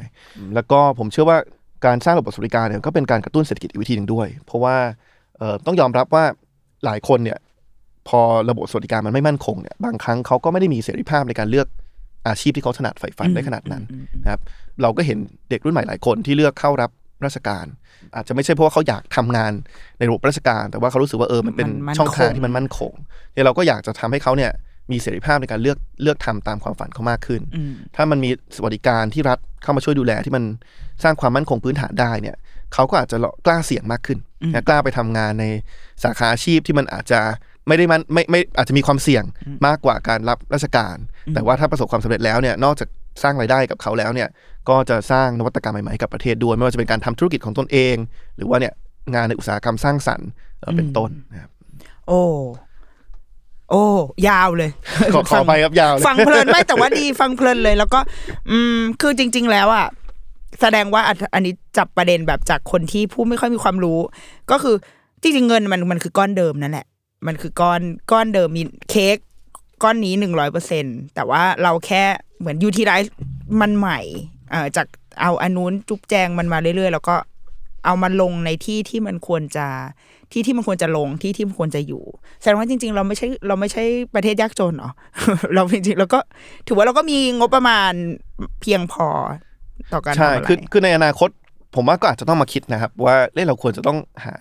[0.55, 1.37] แล้วก็ผมเชื่อว่า
[1.85, 4.75] การสร้างระบบสวัสดิการเนี่ยก็เป็นการกระตุ้นเศรษฐกิจอีกวิธีหนึ่งด้วย เพราะว่า
[5.37, 6.23] เอ่อต้องยอมรับว่า
[6.85, 7.39] หลายคนเนี่ย
[8.07, 11.67] พอระบบสวัสดิการมันไม่มั่นคงเนี่ยบางครั้งเขาก็ไม่ได้มีเสรีภาพในการเลือก
[12.27, 13.83] อาชีพที่เขาถนัดใฝ่ฝันได้ขนาดนั้น
[14.23, 14.41] นะครับ
[14.81, 15.17] เราก็เห็น
[15.49, 16.89] เด็กรุ่นใหม่หลายคนที่เลือกเข้ารับ
[17.25, 17.65] ราชการ
[18.15, 19.51] อาจจะไม่ใช่เพราะว่าเขาอยากทำงาน
[19.97, 22.93] ในระบบราชการ แต่ว่าเขารู้สึกว่าเออมันเป็นมันมั่นช่องทางคงที่มันมั่นคง
[23.33, 24.51] เนี่ยเราก็อยากจะทำให้เขาเนี่ย
[24.91, 30.43] มีเสรีภาพในการเลือกเลือกทำตามความฝันเขามากขึ้นอืมถ้ามันมีสวัสดิการที่รัฐเข้ามาช่วยดูแลที่มัน
[31.03, 32.35] สร้างความมั่นคงพื้นฐานได้เนี่ย
[32.73, 34.19] เขาก็อาจจะกล้าเสี่ยงมากขึ้น
[34.53, 35.45] นะกล้าไปทำงานใน
[36.03, 37.19] สาขาอาชีพที่มันอาจจะ
[37.67, 39.23] ไม่ได้มันไม่ไม่อาจจะมีความเสี่ยง
[39.67, 40.95] มากกว่าการรับราชการ
[41.35, 42.89] แต่ว่าถ้าประสบความสำเร็จแล้วเนี่ยนอกจาก
[43.21, 44.29] สร้างรายได้กับเขาแล้วเนี่ย
[44.69, 47.95] ก็จะสร้างนวัตกรรมใหม่ๆให้กับประเทศด้วย ไม่ว่าจะเป็นการทำธุรกิจของตนเอง
[48.37, 48.73] หรือว่าเนี่ย
[49.13, 50.27] งานในอุตสาหกรรมสร้างสรรค์
[50.59, 51.51] เอ่อเป็นต้นนะครับ
[52.07, 52.21] โอ้
[53.69, 53.83] โอ้
[54.27, 54.71] ยาวเลย
[55.13, 57.99] ขอขอไปครับยาวเลยฟังเพลินไม่แต่ว่าดีฟังเพลินเลย แล้วก็
[58.49, 59.87] อืมคือจริง ๆ แล้วอะ
[60.61, 63.99] แสดงว่าอันอันนี้จับประเด็นแบบจากคนที่ผู้ไม่ค่อยมีความรู้
[64.51, 64.75] ก็คือ
[65.21, 66.85] จริงๆเงินมันมันคือก้อนเดิมนั่นแหละ
[67.27, 69.17] มันคือก้อนก้อนเดิมมีเค้ก
[69.83, 72.03] ก้อนนี้หนึ่งร้อยเปอร์เซ็นแต่ว่าเราแค่
[72.39, 73.13] เหมือนยูทิไลซ์
[73.61, 73.99] มันใหม่
[74.51, 74.87] เอ่อจาก
[75.21, 77.15] เอาอันนู้นจุ๊บแจงมันมาเรื่อยๆ แล้วก็
[77.85, 79.67] เอามาลงในที่ที่มันควรจะ
[80.31, 82.03] ที่ที่มันควรจะลงที่ที่มันควรจะอยู่
[82.41, 83.83] แสดงว่าจริง ๆ เราไม่ใช่เราไม่ใช่
[84.15, 84.91] ประเทศยากจนเหรอ
[85.53, 86.19] เราจริงๆเราก็
[86.67, 87.91] ถือว่าเราก็มีงบประมาณ
[88.61, 89.07] เพียงพอ
[89.93, 91.29] ต่อการทำใช่อะไรคือคือในอนาคต
[91.75, 94.35] ผมว่าก็อาจจะต้องมาคิดนะครับ ว่าเล่เราควรจะต้องหา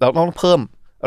[0.00, 0.60] เราต้องเพิ่ม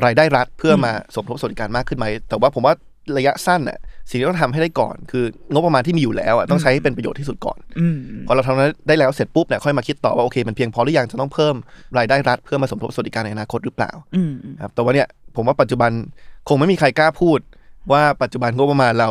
[0.05, 2.73] รายได้รัฐเพื่อมาสมทบสวัสดิการมากขึ้นไหมแต่ว่าผมว่า
[3.17, 11.55] ระยะสั้นน่ะสิ่งที่ต้องทำให้ได้ก่อน คืองบประมาณที่มีอยู่แล้วอะต้องใช้ให้เป็นประโยชน์ที่สุดก่อนอืมพอเราทำนั้นได้แล้วเสร็จปุ๊บเนี่ยค่อยมาคิดต่อว่าโอเคมันเพียงพอหรือยังจะต้องเพิ่ม
[11.97, 15.91] รายได้รัฐเพื่อมาสมทบสวัสดิการในอนาคตหรือเปล่าอืมครับแต่ว่าเนี่ยผมว่าปัจจุบัน
[16.49, 17.39] คงไม่มีใครกล้าพูด
[17.91, 19.09] ว่าปัจจุบันงบประมาณเรา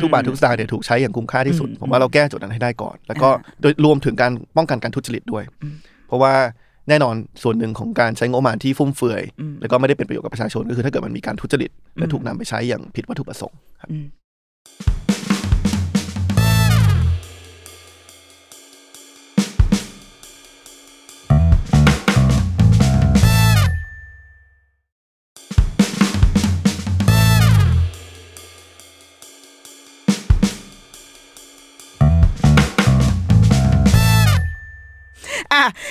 [0.00, 3.28] ทุกบาททุกสตางค์เนี่ยถูกใช้อย่างคุ้มค่าที่สุด ผมว่าเราแก้จุดนั้นให้ได้ก่อน แล้วก็
[3.60, 5.44] โดยรวมถึงการป้องกันการทุจริตด้วย
[6.06, 6.32] เพราะว่า
[6.88, 9.22] แน่นอนส่วนหนึ่งของการใช้งบประมาณที่ฟุ่มเฟือย
[9.60, 13.90] แล้วก็ไม่ได้เป็นประโยชน์กับประชาชนก็คือถ้าเกิดมันมีการทุจริตและถูกนำไปใช้อย่างผิดวัตถุประสงค์ครับ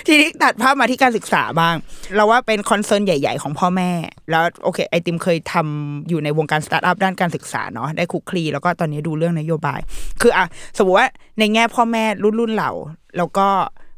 [0.07, 1.75] ทีนี้ตัดภาพมาที่การศึกษาบ้าง
[2.15, 3.91] เราว่าเป็น concern ใหญ่ ๆ ของพ่อแม่
[4.31, 9.79] แล้วโอเค ไอติมเคยทำอยู่ในวงการสตาร์ทอัพด้านการศึกษาเนาะได้คลุกคลีแล้วก็ตอนนี้ดูเรื่องนโยบาย
[10.21, 10.45] คืออะ
[10.77, 12.71] สมมติว่าในแง่พ่อแม่รุ่นรุ่นเรา
[13.17, 13.47] แล้วก็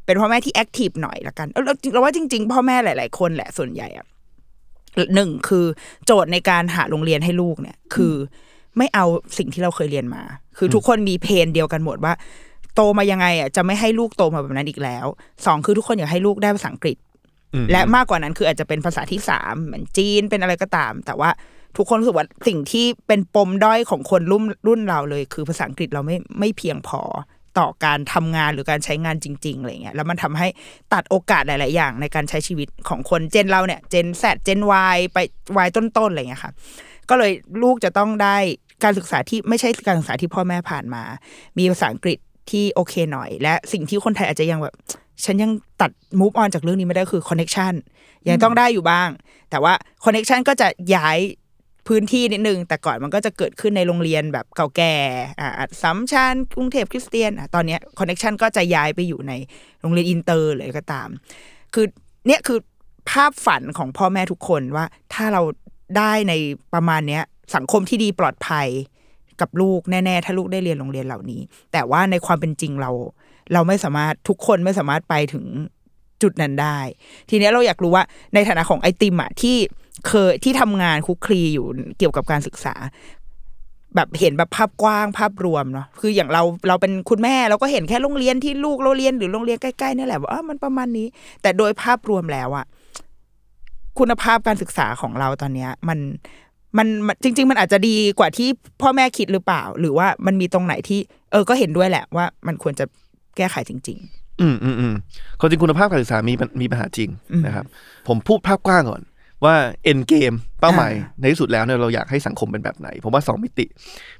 [0.06, 1.48] เป็นพ่อแม่ที่ active หน่อยละกัน
[1.92, 4.06] เราว่าจริง ๆ พ่อแม่หลาย ๆ คนแหละส่วนใหญ่อะ
[5.14, 5.64] หนึ่งคือ
[6.06, 8.14] โจทย์ในการหาโรงเรียนให้ลูกเนี่ย คือ
[8.78, 9.04] ไม่เอา
[9.38, 10.22] สิ่งที่เราเคยเรียนมา
[10.58, 12.12] คือทุกคนมี pain เดียวกันหมดว่า
[12.76, 15.06] โตมายังไงอะจะไม่ให้ลูกโตมาแบบนั้นอีกแล้ว
[15.46, 16.96] สองคือทุกคนอยากให้ลูกได้ภาษาอังกฤษ
[17.54, 21.30] อืมและมากกว่านั้นคืออาจจะเป็นภาษาที่สามเหมือนจีนเป็นอะไรก็ตาม แต่ว่า
[21.76, 27.02] ทุกคนรู้สึกว่าสิ่งที่เป็นปมด้อยของคนรุ่นรุ่นเราเลย คือภาษาอังกฤษเราไม่ไม่เพียงพอ
[27.58, 30.48] ต่อการทำงานหรือการใช้งานจริงๆอะไรเงี้ยแล้วมันทำให้
[30.92, 34.72] ตัดโอกาสหลาย ๆ อย่างในการใช้ชีวิตของคนเจนเราเนี่ยเจนแซดเจนว
[35.12, 35.18] ไป
[35.56, 36.52] วายต้นๆอะไรเงี้ยค่ะ
[37.10, 38.36] ก็เลยลูกจะต้องได้
[38.84, 41.02] การศึกษาที่ไม่ใช่การศึกษาที่พ่อแม่ผ่านมา
[41.58, 42.18] มีภาษาอังกฤษ
[42.50, 44.74] ที่โอเคหน่อย และสิ่งที่คนไทยอาจจะยังแบบ
[45.24, 45.90] ฉันยังตัด
[46.20, 47.72] move on จากเรื่องนี้ไม่ได้คือ connection
[48.28, 49.08] ยังต้องได้อยู่บ้าง
[49.50, 49.72] แต่ว่า
[50.04, 51.18] connection ก็จะย้าย
[51.88, 54.94] พื้นที่นิดนึง แต่ก่อนมันก็จะเกิดขึ้นในโรงเรียนแบบเก่าแก่
[55.40, 55.48] อัส
[55.82, 59.32] สัมชัญกรุงเทพคริสเตียนอะตอนนี้ connection ก็จะย้ายไปอยู่ใน
[59.80, 61.08] โรงเรียนอินเตอร์เลยก็ตาม
[61.74, 61.86] คือ
[62.26, 62.58] เนี่ยคือ
[63.10, 64.84] ภาพฝันของพ่อแม่ทุกคนว่า
[65.14, 65.42] ถ้าเรา
[65.98, 66.32] ได้ใน
[66.74, 67.22] ประมาณเนี้ย
[67.54, 68.68] สังคมที่ดีปลอดภัย
[69.40, 71.40] กับลูกแน่ ๆ ถ้าลูกได้เรียนโรงเรียนเหล่านี้
[71.72, 72.90] แต่ว่าในความเป็นจริงเรา
[73.52, 75.44] เราไม่สามารถทุกคนไม่สามารถไปถึง
[76.22, 76.78] จุดนั้นได้
[77.30, 79.56] ทีนี้เราอยากรู้ว่าในฐานะของไอติมอะที่
[80.08, 81.66] เคยที่ทำงานคุกคลีอยู่
[81.98, 82.74] เกี่ยวกับการศึกษา
[83.94, 91.06] แบบเห็นแบบภาพกว้างภาพรวมเนาะคืออย่างเราเราเป็นคุณแม่เราก็เห็นแค่โรงเรียนที่ลูกเราเรียนหรือโรงเรียนใกล้ๆนี่แหละว่ามันประมาณนี้
[91.42, 92.66] แต่โดยภาพรวมแล้วอะ
[93.98, 95.98] คุณภาพการศึกษาของเราตอนเนี้ย มัน
[96.78, 98.48] มันมันจริง ๆ มันอาจจะดีกว่าที่
[98.82, 101.00] พ่อแม่คิดหรือเปล่า หรือว่ามันมีตรงไหนที่
[101.32, 102.84] เออก็เห็นด้วยแหละว่า มันควรจะ
[103.36, 104.00] แก้ไขจริง
[104.40, 104.94] อืมอืมอืม
[105.38, 107.64] ความจริงคุณภาพการศึกษามีปัญมีปัญหาจริงอืมนะครับ
[108.08, 109.02] ผมพูดภาพกว้างก่อน
[109.44, 109.54] ว่า
[109.90, 113.66] end game เป้าหมายอ่าในที่สุดแล้วเนี่ยเราอยากให้สังคมเป็นแบบไหน ผมว่าสองมิติ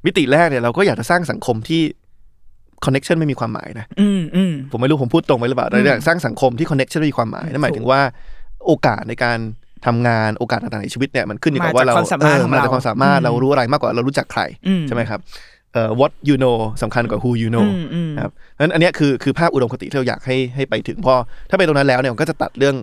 [0.04, 1.82] มิติแรกเนี่ยเราก็อยากจะสร้างสังคมที่
[2.84, 8.00] connection ไม่มีความหมายนะๆอืมอืมผมไม่รู้ผมพูดตรงไปหรือเปล่าเราอยากสร้างสังคมที่ connection ไม่มีความหมายนั่นหมายถึงว่า
[8.66, 9.38] โอกาสในการ
[9.87, 15.20] ทำงานโอกาสต่างๆในชีวิตเนี่ยมันขึ้นอยู่กับว่าเรามาจากความสามารถเออของมาเราจากความสามารถอืมเรารู้อะไรมากกว่าเรารู้จักใครอืมใช่ไหมครับ
[15.72, 21.16] เอ่อ what you know สำคัญกว่า who you know อืมอืมนะครับเพราะฉะนั้นอันเนี้ยคือคือภาพอุดมคติที่เราอยากให้ให้ไปถึงเพราะ
[21.51, 22.76] ถ้าไปตรงนั้นแล้วเนี่ยมันก็จะตัดเรื่อง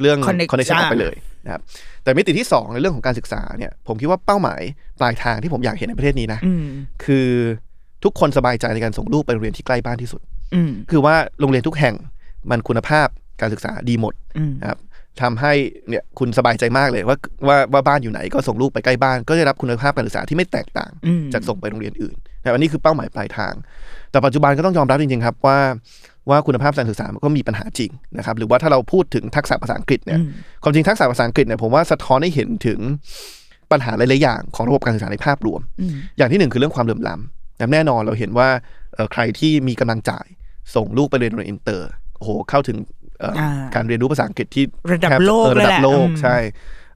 [0.00, 1.62] เรื่อง Connect- connection ออกไปอ่าเลยนะครับ
[2.02, 4.60] แต่มิติที่สองในเรื่องของการศึกษาเนี่ยผมคิดว่าเป้าหมาย
[5.00, 6.66] ปลายทางที่ผมอยากเห็นในประเทศนี้นะอืม
[7.04, 7.28] คือ
[8.04, 10.20] ทุกคนสบายใจในการส่งลูกไปโรงเรียนที่ใกล้บ้านที่สุด
[10.54, 11.94] อืมคือว่าโรงเรียนทุกแห่ง
[12.50, 13.08] มันคุณภาพ
[13.40, 14.78] การศึกษาดีหมดอืมนะครับ
[15.22, 15.52] ทำให้
[15.88, 17.16] เนี่ยคุณสบายใจมากเลยว่า
[17.48, 23.54] ว่าว่าบ้านอยู่ไหนก็ส่งลูกไปใกล้บ้าน ก็ได้รับคุณภาพการศึกษาที่ไม่แตกต่างอืมจากส่งไปโรงเรียนอื่นนะครับอันนี้คือเป้าหมายปลายทาง
[24.10, 25.58] แต่ปัจจุบันก็ต้องยอมรับจริงๆครับว่า
[26.30, 30.28] ว่าคุณภาพการศึกษามันก็มีปัญหาจริงนะครับ หรือว่าถ้าเราพูดถึงทักษะภาษาอังกฤษเนี่ยอืม
[30.62, 32.78] ความจริงทักษะภาษาอังกฤษเนี่ยผมว่าสะท้อนให้เห็นถึง
[33.72, 38.48] ปัญหาหลายๆอย่างของระบบการศึกษาในภาพรวมอืมอย่างที่หนึ่งคือเรื่องความเหลื่อมล้ำนะครับแน่นอนเราเห็นว่า
[38.94, 40.26] เอ่อใครที่มีกำลังจ่าย
[40.74, 42.99] ส่งลูกไปเรียนโรงเรียนอินเตอร์โอ้โหเข้าถึงเอ่ออา
[43.74, 46.36] การเรียนรู้ภาษาอังกฤษที่ระดับแทจโลกออระดัเลยแหละโลกอืมใช่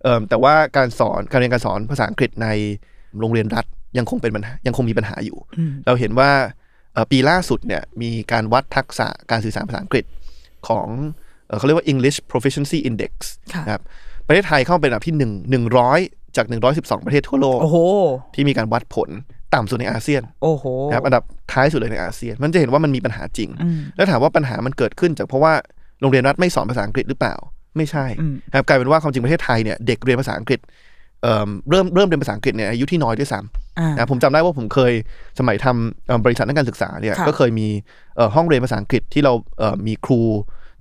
[0.02, 2.48] เอิ่มแต่ว่าการสอนการเรียนการสอนภาษาอังกฤษใน
[3.20, 3.64] โรงเรียนรัฐ
[3.98, 6.30] ยังคงเป็นปัญหายังคงมีปัญหาอยู่อืมเราเห็นว่า
[6.92, 10.04] เอ่อปีล่าสุดเนี่ยมีการวัดทักษะการสื่อสารภาษาอังกฤษ
[10.68, 10.86] ของ
[11.46, 13.12] เอ่อเขาเรียกว่า English Proficiency Index
[13.54, 13.82] ค่ะนะครับ
[14.26, 16.00] ประเทศไทยเข้าเป็นอันดับที่หนึ่งหนึ่งร้อย
[16.36, 17.76] จากหนึ่งร้อยสิบสองประเทศทั่วโลกโอ้โห
[18.34, 19.10] ที่มีการวัดผล
[19.54, 21.22] ต่ำสุดในอาเซียนโอ้โหนะครับอันดับ
[21.52, 25.52] ท้ายสุดเลยในอาเซียน มันจะเห็นว่ามันมีปัญหาจริงอืมแล้วถามว่าปัญหามันเกิดขึ้นจากเพราะว่า
[26.04, 27.34] โรงเรียนรัฐไม่สอนภาษาอังกฤษหรือเปล่า
[27.76, 30.60] ไม่ใช่อืมนะครับกลายเป็นว่าความจริงประเทศไทยเนี่ยเด็กเรียนภาษาอังกฤษ
[31.22, 34.92] เอิ่มเริ่มเริ่มเรียนภาษาอังกฤษเนี่ยอายุที่น้อยด้วยซ้ำอ่านะผมจำได้ว่าผมเคย
[35.38, 37.68] สมัยทำเอ่อบริษัทด้านการศึกษาเนี่ยค่ะก็เคยมี
[38.16, 40.20] เอ่อห้องเรียนภาษาอังกฤษที่เราเอ่อมีครู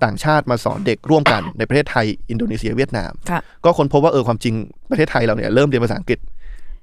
[0.03, 4.53] ต่างชาติมาสอนเด็กร่วมกันในประเทศไทยอินโดนีเซียเวียดนามค่ะก็ค้นพบว่าเออความจริง
[4.91, 6.19] ประเทศไทยเราเนี่ยเริ่มเรียนภาษาอังกฤษ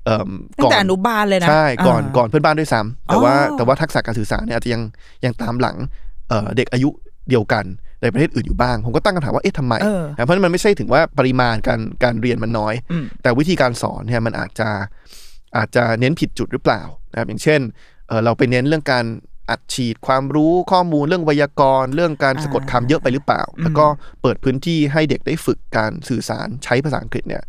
[0.04, 0.28] เอิ่ม
[0.58, 4.82] ตั้งแต่อนุบาลเลยนะใช่ก่อนาก่อนเพื่อนบ้านด้วยซ้ำแต่ว่าอ๋อแต่ว่าทักษะการสื่อสารเนี่ยอาจจะยัง
[5.24, 5.76] ยังตามหลัง
[6.28, 6.88] เอ่อเด็กอายุ
[7.28, 7.64] เดียวกัน
[8.02, 14.68] ในประเทศอื่นอยู่บ้าง ผมก็ตั้งคำถามว่าเอ๊ะทำไมเออนะเพราะฉะนั้นมันไม่ใช่ถึงว่าปริมาณการการเรียนมันน้อยอืมแต่วิธีการสอนเนี่ยมันอาจจะ
[15.56, 16.82] อาจจะเน้นผิดจุดหรือเปล่า
[17.12, 17.60] นะครับอย่างเช่น
[18.08, 19.04] เอ่อเราไปเน้นเรื่องการ
[19.50, 23.86] อัดฉีดความรู้ข้อมูลเรื่องไวยากรณ์ เรื่องการสะกดคำเยอะไปหรือเปล่า แล้วก็
[24.22, 27.42] เปิดพื้นที่ให้เด็กได้ฝึกการสื่อสารใช้ภาษาอังกฤษเนี่ย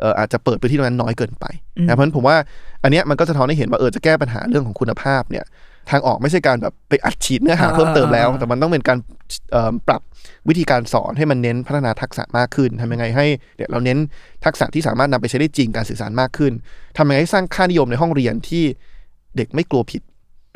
[0.00, 1.44] เอ่ออาจจะเปิดพื้นที่ตรงนั้นน้อยเกินไป
[1.86, 2.36] นะเพราะฉะนั้นผมว่า
[2.82, 5.44] อันเนี้ยมันก็สะท้อนให้เห็นว่าเออจะแก้ปัญหาเรื่องของคุณภาพเนี่ย
[5.90, 8.98] ทางออกไม่ใช่การแบบไปอัดฉีดเนื้อหาเพิ่มเติมแล้ว แต่มันต้องเป็นการ
[9.52, 10.00] เอิ่มปรับ
[10.48, 13.26] วิธีการสอนให้มันเน้นพัฒนาทักษะมากขึ้นทำยังไงให้
[13.56, 13.98] เนี่ยเราเน้น
[14.44, 16.52] ทักษะที่สามารถนำไปใช้ได้จริงการสื่อสารมากขึ้น
[16.96, 18.64] ทำยังไงให้สร้างค่านิยมในห้องเรียนที่
[19.36, 20.02] เด็กไม่กลัวผิด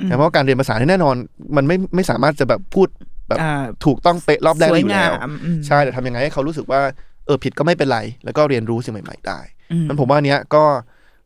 [0.09, 1.17] นะเพราะว่าการเรียนภาษาเนี่ยแน่นอน
[1.57, 2.89] มันไม่ไม่สามารถจะแบบพูด
[3.29, 3.53] แบบอ่า
[3.85, 6.81] ถูกต้องเป๊ะรอบแรกสวได้ยอยู่งาแล้วมอืมใช่แต่ทำยังไงให้เขารู้สึกว่า
[7.27, 9.41] เออผิดก็ไม่เป็นไร แล้วก็เรียนรู้สิ่งใหม่ ๆ ได้
[9.73, 10.65] อืมมันผมว่าอันเนี้ยก็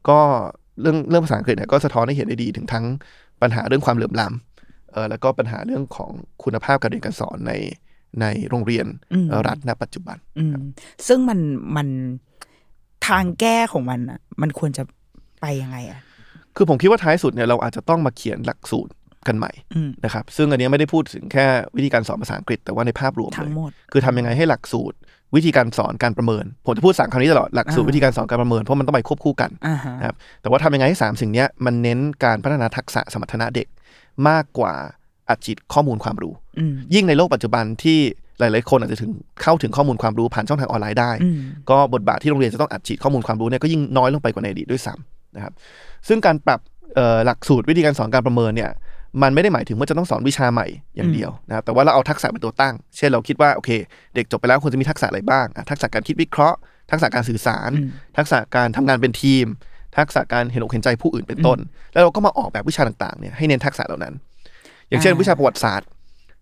[0.08, 0.18] ก็
[0.80, 2.84] เรื่องเรื่องภาษาอังกฤษเนี่ยก็สะท้อนให้เห็นได้ดีถึงทั้ง
[3.42, 6.10] ปัญหาเรื่องความเหลื่อมล้ำเออแล้วก็ปัญหาเรื่องของ
[6.42, 7.52] คุณภาพการเรียนการสอนใน
[8.20, 10.54] ในโรงเรียนอืมเอ่อรัฐณปัจจุบันอืม
[11.06, 11.38] ซึ่งมัน
[11.76, 11.88] มัน
[13.08, 14.82] ทางแก้ของมันอะ มันควรจะ
[15.40, 16.00] ไปยังไงอะ
[16.56, 18.92] คือผมคิดว่าท้ายสุดเนี่ยเราอาจจะต้องมาเขียนหลักสูตร
[19.28, 24.96] กันใหม่อืมนะครับ ซึ่งอันเนี้ยไม่ได้พูดถึงแค่วิธีการสอนภาษาอังกฤษแต่ว่าในภาพรวมทั้เลงยหมดคือทำยังไงให้หลักสูตร
[25.36, 33.66] วิธีการสอนการประเมิน ผมจะพูดสามคำนี้ตลอดหลักสูตรอ่าวิธีการสอนการประเมินเพราะมันต้องไปควบคู่กันอ่าฮะนะครับแต่ว่าทำยังไงให้สามสิ่งเนี้ยมันเน้นการพัฒนาทักษะสมรรถนะเด็ก
[34.28, 34.72] มากกว่า
[35.28, 37.98] อัดฉีดข้อมูลความรู้อืมยิ่งในโลกปัจจุบันที่
[38.38, 39.10] หลาย ๆ คนอาจจะถึง
[39.42, 41.38] เข้าถึงข้อมูลความรู้ผ่านช่องทางออนไลน์ได้อืม
[41.70, 45.52] ก็บทบาทที่โรงเรียนจะต้องอัดฉีดข้อมูลความรู้เนี่ยก็ยิ่งน้อยลงไปกว่าในอดีตด้วยซ้ำนะครับ
[46.08, 46.60] ซึ่งการปรับ
[46.94, 48.70] เอ่อหลักสูตรวิธีการสอนการประเมินเนี่ย
[49.22, 53.70] มันไม่ได้หมายถึงว่าจะต้องสอนวิชาใหม่อย่างเดียวนะครับแต่ว่าเราเอาทักษะเป็นตัวตั้ง เช่นเราคิดว่าโอเค
[54.14, 56.58] เด็กจบไปแล้วควรจะมีทักษะอะไรบ้างอะทักษะการคิดวิเคราะห์
[56.90, 59.46] ทักษะการสื่อสารอืมทักษะการทำงานเป็นทีม
[59.96, 61.58] ทักษะการเห็นอกเห็นใจผู้อื่นเป็นต้น
[61.92, 64.14] แล้วเราก็มาออกแบบวิชาต่างๆเนี่ยให้เน้นทักษะเหล่านั้น
[64.88, 65.88] อย่างเช่นอ่าวิชาประวัติศาสตร์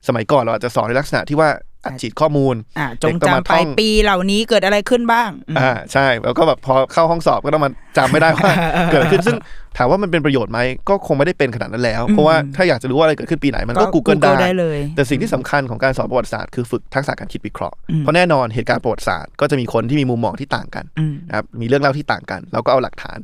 [0.09, 1.49] สมัยก่อนเราอาจจะสอนในลักษณะที่ว่า
[1.85, 8.53] อัดฉีดข้อมูลอ่าจเด็งกต้องมาจำไปท่องปีเหล่านี้เกิดอะไรขึ้นบ้างอืมอ่าใช่ แล้วก็แบบพอเข้าห้องสอบก็ต้องมาจำไม่ได้ว่า
[8.93, 9.37] เกิดอะไรขึ้นซึ่ง
[9.77, 10.59] ถามว่ามันเป็นประโยชน์ไหม
[10.89, 23.19] ก็คงไม่ได้เป็นขนาดนั้นแล้ว เพราะว่าถ้าอยากจะรู้ว่าอะไรเกิดขึ้นปีไหนมันก็ Google ได้ได้เลย แต่สิ่งที่สำคัญของการสอนประวัติศาสตร์คือฝึกทักษะการคิดวิเคราะห์อืมเพราะแน่นอนเหตุการณ์ประวัติศาสตร์ก็จะมีคนที่มีมุมมองที่ต่างกันอืมนะครับมีเรื่องเล่าที่ต่างกันเราก็เอาหลักฐาน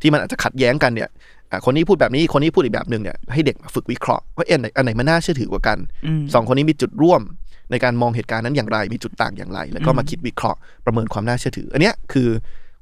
[0.00, 1.08] ที่มันอาจจะขัดแย้งกันเนี่ย
[1.50, 7.22] อะคนนี้พูดแบบนี้ คนนี้พูดอีกแบบหนึ่งเนี่ยให้เด็กมาฝึกวิเคราะห์ว่าเอ็นไหนอันไหนมันน่าเชื่อถือกว่ากันอืมสองคนนี้มีจุดร่วม
[7.70, 12.28] ในการมองเหตุการณ์นั้นอย่างไรมีจุดต่างอย่างไร แล้วก็มาคิดวิเคราะห์ประเมินความน่าเชื่อถือ อันเนี้ยคือ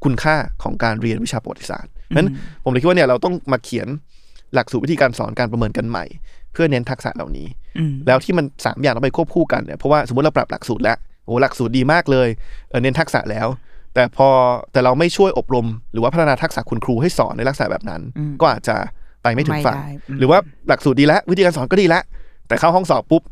[0.04, 2.28] คุณค่าของการเรียนวิชาประวัติศาสตร์นั้น
[2.64, 3.88] ผมเลยคิดว่าเนี่ยเราต้องมาเขียน
[4.54, 6.04] หลักสูตรวิธีการสอนการประเมินกันใหม่
[6.52, 12.28] เพื่อเน้นทักษะเหล่านี้อืมแล้วที่มันสามอย่างต้องไปควบคู่กันเนี่ยเพราะว่าสมมติเราปรับหลักสูตรแล้วโอ้หลักสูตรดีมากเลย
[12.70, 13.46] เออเน้นทักษะแล้ว
[13.94, 14.28] แต่พอ
[14.72, 18.76] แต่เราไม่ช่วยอบรม หรือว่าพัฒนาทักษะคุณครูให้สอนในลักษณะแบบนั้นอืมก็อาจจะ
[19.22, 22.02] ไปไม่ถึงฝั่งไม่ได้อืมหรือว่าหลักสูตรดีแล้ววิธีการสอนก็ดีแล้ว
[22.48, 23.22] แต่เข้าห้องสอบปุ๊บ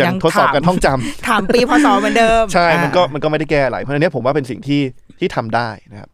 [0.00, 4.80] ยังยังทดสอบถามกันท่องจำถามปีพศเหมือนเดิม ใช่ มันก็อ่ามันก็ไม่ได้แก้อะไร เพราะฉะนั้นเนยผมว่าเป็นสิ่งที่
[5.18, 6.08] ที่ทำได้นะครับ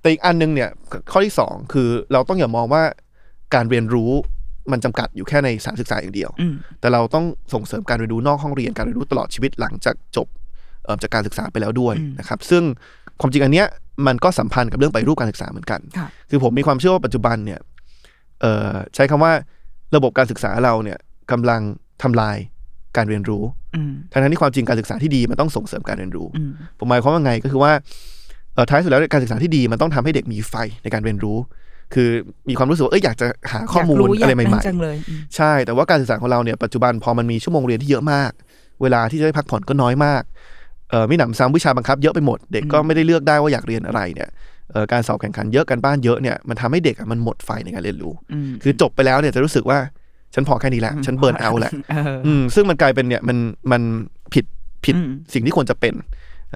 [0.00, 0.70] แต่อีกอันหนึงเนี่ย
[1.12, 2.82] ข้อที่สองคือเราต้องอย่ามองว่า
[3.54, 4.10] การเรียนรู้
[4.72, 7.24] มันจำกัดอยู่แค่ในสถานศึกษาอย่างเดียวอืมแต่เราต้อง
[7.54, 10.28] ส่งเสริมการเรียนรู้นอกห้องเรียนการเรียนรู้ตลอดชีวิตหลังจากจบ
[10.84, 12.62] เอ่อจากการศึกษาไปแล้วด้วยนะครับ ซึ่ง
[13.20, 13.66] ความจริงอันเนี้ย
[14.06, 17.60] มันก็สัมพันธ์กับเรื่องไปฏิรูปการศึกษาเหมือนกันค่ะคือผมมีความเชื่อว่าปัจจุบันเนี่ย
[18.40, 19.32] เอ่อใช้คำว่า
[19.96, 20.98] ระบบการศึกษาเราเนี่ย
[21.30, 21.60] กำลัง
[22.02, 22.36] ทำลาย
[22.96, 23.42] การเรียนรู้
[23.76, 27.72] อืมทั้งๆที่ความจริงการศึกษาที่ดีมันต้องส่งเสริมการเรียนรู้อืมผมหมายความว่าไงก็คือว่า
[28.54, 31.38] เอ่อท้ายสุดแล้วการศึกษาที่ดีมันต้องทำให้เด็กมีไฟในการเรียนรู้
[31.94, 32.08] คือ
[32.48, 38.30] มีความรู้สึกว่าเอ้ยอยากจะหาข้อมูลยากอะไรยากใหม่นั่นจังเลยอืมๆใช่ แต่ว่าการศึกษาของเราเนี่ยปัจจุบันพอมันมีชั่วโมงเรียนที่เยอะมาก
[38.82, 40.22] เวลาที่จะได้พักผ่อนก็น้อยมาก
[40.90, 44.28] เอ่อมีหนำซ้ำวิชาบังคับเยอะไปหมด เด็กก็ไม่ได้เลือกได้ว่าอยากเรียนอะไรเนี่ย
[44.72, 49.78] เอ่อการสอบแข่งขันเยอะกันบ้านเยอะเนี่ยมันทำให้เด็กอะมันหมดไฟในการเรียนรู้อืมคือจบไปแล้วเนี่ยจะรู้สึกว่า
[50.34, 53.38] ฉันพอแค่นี้แหละ ฉันเบิร์นเอาท์แหละเอออืมซึ่งมันกลายเป็นเนี่ยมัน
[53.72, 53.82] มัน
[54.34, 54.44] ผิด
[54.84, 55.94] ผิดอืมสิ่งที่ควรจะเป็น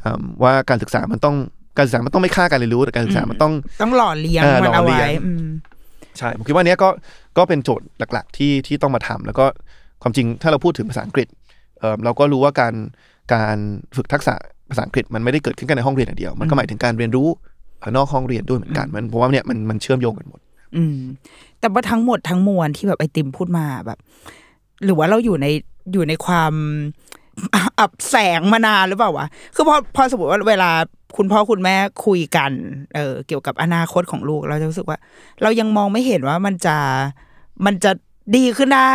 [0.04, 1.36] อืมว่าการศึกษามันต้อง
[1.76, 3.52] การศึกษามันต้องไม่ฆ่าการเรียนรู้แต่การศึกษามันต้อง
[3.82, 5.46] ต้องหล่อเลี้ยงเออมันเอาหล่อเลี้ไว้ยงอืม
[6.18, 6.88] ใช่ผมคิดว่าเนี้ยก็
[7.38, 9.44] ก็เป็นโจทย์หลัก ๆ ที่ที่ต้องมาทำแล้วก็
[10.02, 11.28] ความจริงถ้าเราพูดถึงภาษาอังกฤษ
[11.78, 12.74] เออเราก็รู้ว่าการ
[13.34, 13.56] การ
[13.96, 14.34] ฝึกทักษะ
[14.70, 17.28] ภาษาอังกฤษมันไม่ได้เกิดขึ้นแค่ในห้องเรียนอย่างเดียว มันก็หมายถึงการเรียนรู้
[17.80, 20.40] เอ่อนอกห้องเรียนด้วยเหมือนกันมันเพราะว่าเนี่ยมันมันเชื่อมโยงกันหมด
[20.76, 20.98] อืม
[21.60, 23.98] แต่ว่าทั้งหมดทั้งมวลที่แบบไอติมพูดมาแบบ
[24.84, 25.46] หรือว่าเราอยู่ใน
[25.92, 26.52] อยู่ในความ
[27.78, 30.70] อับแสงมานานหรือเปล่าวะ คือพอพอสมมติว่าเวลา
[31.16, 32.52] คุณพ่อคุณแม่คุยกัน
[32.94, 34.98] เออเกี่ยวกับอนาคตของลูก เราจะรู้สึกว่า
[35.42, 36.76] เรายังมองไม่เห็นว่ามันจะ
[37.66, 37.90] มันจะ
[38.36, 38.92] ดีขึ้นได้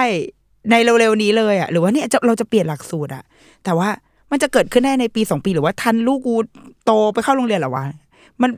[0.72, 3.24] ในเร็วๆนี้เลยอะหรือว่าเนี่ยจะเราจะเปลี่ยนหลักสูตรอะ
[3.64, 3.90] แต่ว่า
[4.32, 6.36] มันจะเกิดขึ้นได้ในปีสองปี หรือว่าทันลูกกู
[6.86, 7.86] โตไปเข้าโรงเรียนหรอวะ
[8.42, 8.50] มัน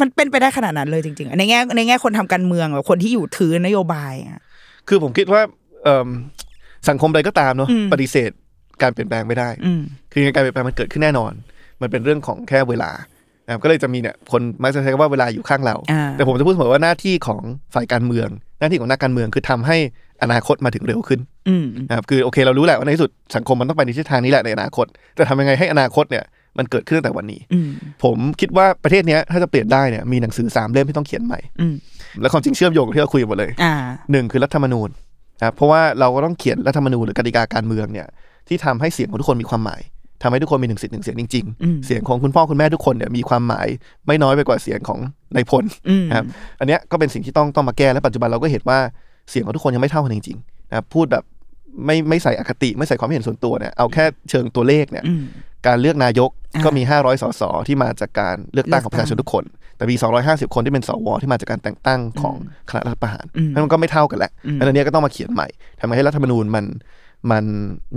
[0.00, 4.40] มันเป็นไปได้ขนาดนั้นเลยจริง ๆ ในแง่ในแง่คนทำการเมืองแบบคนที่อยู่ถือนโยบายอะ
[4.88, 5.42] คือผมคิดว่า
[5.84, 6.08] เอิ่ม
[6.88, 8.30] สังคมใดก็ตามเนาะอืมปฏิเสธ
[8.82, 9.82] การเปลี่ยนแปลงไม่ได้อืม
[10.12, 11.32] คือการเปลี่ยนแปลงมันเกิดขึ้นแน่นอน
[11.80, 12.90] มันเป็นเรื่องของแค่เวลา
[13.46, 17.40] นะครับก็เลยจะมีเนี่ยคนมักจะใช้คำว่าเวลาอยู่ข้างเราอ่าแต่ผมจะพูดเสมอว่าหน้าที่ของ
[17.74, 18.28] ฝ่ายการเมือง
[18.60, 19.76] หน้าที่ของนักการเมืองคือทำให้
[20.22, 24.86] อนาคตมาถึงเร็วขึ้นอืมนะครับคือโอเคเรารู้แหละว่าในที่สุดสังคมมันต้องไปในทิศทางนี้แหละในอนาคต
[25.16, 26.24] แต่ทำยังไงให้อนาคตเนี่ย
[26.58, 27.68] มันเกิดขึ้นตั้งแต่วันนี้อืม
[28.04, 31.74] ผมคิดว่าประเทศเนี้ยถ้าจะเปลี่ยนได้เนี่ยมีหนังสือสามเล่มที่ต้องเขียนใหม่อืม
[32.20, 33.74] และความจริงเชื่อมโยงกับที่เราคุยกันหมดเลยอ่า
[34.12, 34.88] หนึ่งคือรัฐธรรมนูญ
[35.38, 38.06] นะครับเพราะว่าเราก็ต้องเขียนรัฐธรรมนูญหรือกติกาการเมืองเนี่ย
[38.48, 39.80] ที่ทำให้เสียงของทุกคนมีความหมาย
[40.22, 43.66] ทำให้ทุกคนมีหนึ่งสิทธิ์หนึ่งเสียงจริงอืมๆเสียงของคุณพ่อคุณแม่ทุกคนเนี่ยมีความหมาย
[44.06, 44.98] ไม่น้อยไปกว่าเสียงของ
[45.34, 46.26] นายพลอืมนะครับ
[46.60, 48.78] อันเนี้ยก็เป็นสิ่งที่ต้องต้องมาแก้และปัจจุบันเราก็เห็นว่า
[49.30, 51.24] เสียงของทุกคนยังไม่เท่ากันจริงๆนะครับพูดแบบ
[51.86, 55.22] ไม่ไม่ใส่อคติไม่ใส่ความเห็นส่วนตัวเนี่ยเอาแค่เชิงตัวเลขเนี่ยอืม
[55.66, 59.44] การเลือกนายกอ่า ก็มี 500 สส ที่มาจากการเลือกตั้งของประชาชนทุกคน
[59.76, 62.36] แต่มี 250 คนที่เป็นสว ที่มาจากการแต่งตั้งของ
[62.70, 65.48] คณะรัฐประหารอืมเพราะมันก็ไม่เท่ากันแหละอืมอันนี้ก็ต้องมาเขียนใหม่
[65.80, 66.64] ทำให้รัฐธรรมนูญมัน
[67.30, 67.44] มัน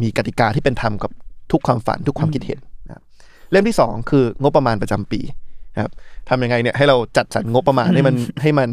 [0.01, 1.11] มีกติกาที่เป็นธรรมกับ
[1.51, 3.03] ทุกความฝันทุกความคิดเห็นนะครับ
[3.51, 5.21] เล่มที่ 2 คืองบประมาณประจำปี
[5.75, 5.91] นะครับ
[6.29, 8.69] ทำยังไงเนี่ยให้เราจัดสรรงบประมาณให้มันให้มัน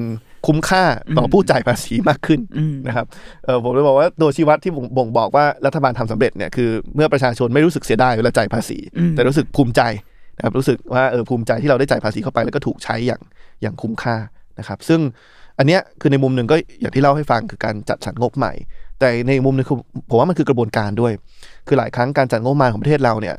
[0.47, 0.84] คุ้มค่า
[1.18, 3.07] ต่อผู้จ่ายภาษีมากขึ้นอืมนะครับ
[3.45, 9.82] เออผมเลยบอกว่าตัวชี้วัดที่บ่งบ่งบอกว่ารัฐบาลทำสำเร็จเนี่ยคือเมื่อประชาชนไม่รู้สึกเสียดายเวลาจ่ายภาษีอืมแต่รู้สึกภูมิใจ
[10.36, 13.22] นะครับรู้สึกว่าเออภูมิใจที่เราได้จ่ายภาษีเข้าไปแล้วก็ถูกใช้อย่าง
[13.62, 14.16] อย่างคุ้มค่า
[14.59, 15.01] นะครับ ซึ่ง
[15.59, 18.53] อันเนี้ยคือในมุมหนึ่งก็อย่างที่เล่าให้ฟังคือการจัดสรรงบใหม่
[19.01, 19.78] แต่ในมุมหนึงคือ
[20.11, 21.12] ผมว่ามันคือกระบวนการด้วย
[21.66, 23.36] คือหลายครั้งการจัดงบประมาณของประเทศเราเนี่ย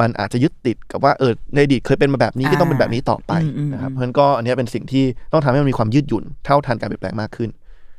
[0.00, 7.50] มันอาจจะยึดติดกับว่าเออในอดีตเคยเป็นมาแบบนี้ก็ต้องเป็นแบบนี้ต่อไปอืมอืมนะครับเพราะฉะนั้นก็อันเนี้ยเป็นสิ่งที่ต้องทำให้มันมีความยืดหยุ่นเท่าทันการเปลี่ยนแปลงมากขึ้น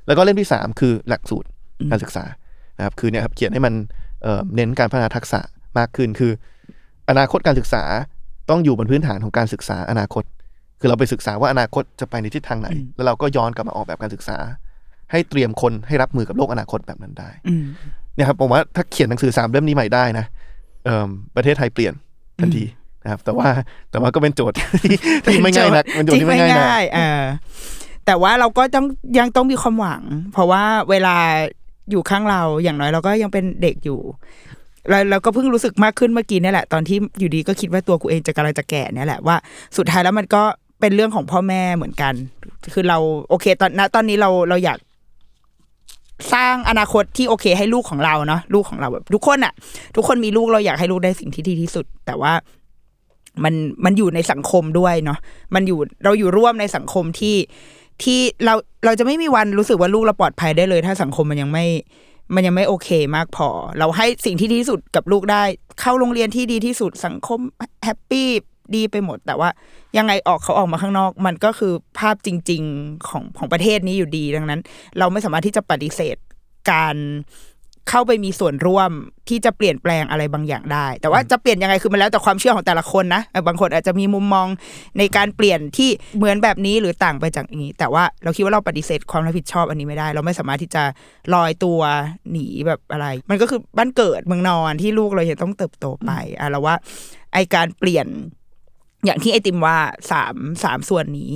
[0.08, 1.48] แล้วก็เล่มที่สามคือหลักสูตร
[1.92, 2.24] การศึกษา
[2.78, 3.74] นะครับคือเนี่ยครับเขียนให้มัน
[4.24, 5.40] เอ่อเน้นการพัฒนาทักษะ
[5.78, 6.32] มากขึ้นคือ
[7.10, 7.84] อนาคตการศึกษา
[8.50, 10.24] ต้องอยู่บนพื้นฐานของการศึกษาอนาคต
[10.80, 14.38] คือเราไปศึกษาว่าอนาคตจะไปในทิศทางไหน แล้วเราก็ย้อนกลับมาออกแบบการศึกษา
[15.12, 17.64] ให้เตรียมคนให้รับมือกับโลกอนาคตแบบนั้นได้อืม
[18.16, 20.39] เนี่ยครับผมว่าถ้าเขียนหนังสือสามเล่มนี้ใหม่ได้นะเอ่อ
[21.36, 21.94] ประเทศไทยเปลี่ยน
[22.40, 22.64] ทันที
[23.04, 23.48] นะครับแต่ว่า
[23.92, 27.22] แต่ว่าก็เป็นโจทย์ที่ที่ไม่ง่ายนักเป็นโจทย์ที่ไม่ง่ายนักเออ
[28.06, 28.86] แต่ว่าเราก็ต้อง
[29.20, 30.02] ยังต้องมีความหวัง
[30.34, 31.16] เพราะว่าเวลา
[31.92, 34.00] อยู่ข้างเราอย่างน้อยเราก็ยังเป็นเด็กอยู่
[34.90, 39.36] แล้วเราก็เพิ่งรู้สึกมากขึ้นเมื่อกี้เนี่ยแหละตอนที่อยู่ดีก็คิดว่าตัวกูเองจะกำลังจะแก่เนี่ยแหละว่า
[39.78, 40.44] สุดท้ายแล้วมันก็
[40.80, 42.14] เป็นเรื่องของพ่อแม่เหมือนกัน
[42.74, 42.98] คือเรา
[43.30, 44.78] โอเค ตอนณตอนนี้เราเราอยาก
[46.34, 49.54] สร้างอนาคตที่โอเค ให้ลูกของเราเนาะลูกของเราแบบทุกคนอะ
[49.96, 52.34] ทุกคนมีลูกเราอยากให้ลูกได้สิ่งที่ดีที่สุด แต่ว่า
[53.44, 53.54] มัน
[53.86, 55.20] มันอยู่ในสังคมด้วยเนาะ
[55.56, 57.36] มันอยู่เราอยู่ร่วมในสังคมที่
[58.04, 58.54] ที่เรา
[58.86, 61.66] เราจะไม่มีวันรู้สึกว่าลูกเราปลอดภัยได้เลย ถ้าสังคมมันยังไม่
[62.36, 63.48] มันยังไม่โอเคมากพอ
[63.80, 65.44] เราให้สิ่งที่ดีที่สุดกับลูกได้
[65.80, 67.40] เข้าโรงเรียนที่ดีที่สุดสังคม
[67.84, 68.28] happy
[68.76, 69.50] ดีไปหมด แต่ว่า
[69.98, 74.62] ยังไงออกเขาออกมาข้างนอก มันก็คือภาพจริง ๆของของประเทศนี้อยู่ดีดังนั้น
[74.98, 76.18] เราไม่สามารถที่จะปฏิเสธ
[76.72, 76.96] การ
[77.90, 78.92] เข้าไปมีส่วนร่วม
[79.30, 84.48] ที่จะเปลี่ยนแปลงอะไรบางอย่างได้ แต่ว่าจะเปลี่ยนยังไงคือมันแล้วแต่ความเชื่อของแต่ละคนนะเออบางคนอาจจะมีมุมมอง
[84.98, 90.84] ในการเปลี่ยนที่เหมือนแบบนี้หรือต่างไปจากอย่างนี้ แต่ว่าเราคิดว่าเราปฏิเสธความรับผิดชอบอันนี้ไม่ได้ เราไม่สามารถที่จะ
[91.34, 91.80] ลอยตัว
[92.32, 96.76] หนีแบบอะไร มันก็คือบ้านเกิดเมืองนอนที่ลูกเรายังต้องเติบโตไปอะเราว่า
[97.34, 98.08] ไอการเปลี่ยน
[99.06, 99.78] อย่างที่ไอติมว่า
[100.12, 101.34] สามสามส่วนนี้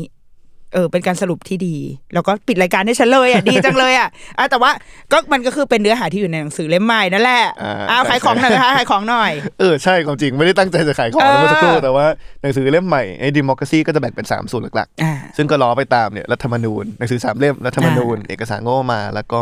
[0.75, 1.75] เออเป็นการสรุปที่ดี
[2.13, 4.71] แล้วก็ปิดรายการให้ฉันเลยอะดีจังเลยอะอะแต่ว่า
[5.11, 12.05] ก็มันก็คือเป็นเนื้อหาที่อยู่ในหนังสือเล่มใหม่นั่นแหละอ่าอ้าวใช่ขายของหน่อยนะคะขายของหน่อยเออใช่ความจริงไม่ได้ตั้งใจจะขายของเออเมื่อสักครู่แต่ว่า
[12.41, 19.41] หนังสือเล่มใหม่ไอ้ democracy ก็จะแบ่งเป็น3ส่วนหลักอ่าๆซึ่งก็ล้อไปตามเนี่ยรัฐธรรมนูญหนังสือสามเล่มรัฐธรรมนูญเอกสารงบประมาณแล้วก็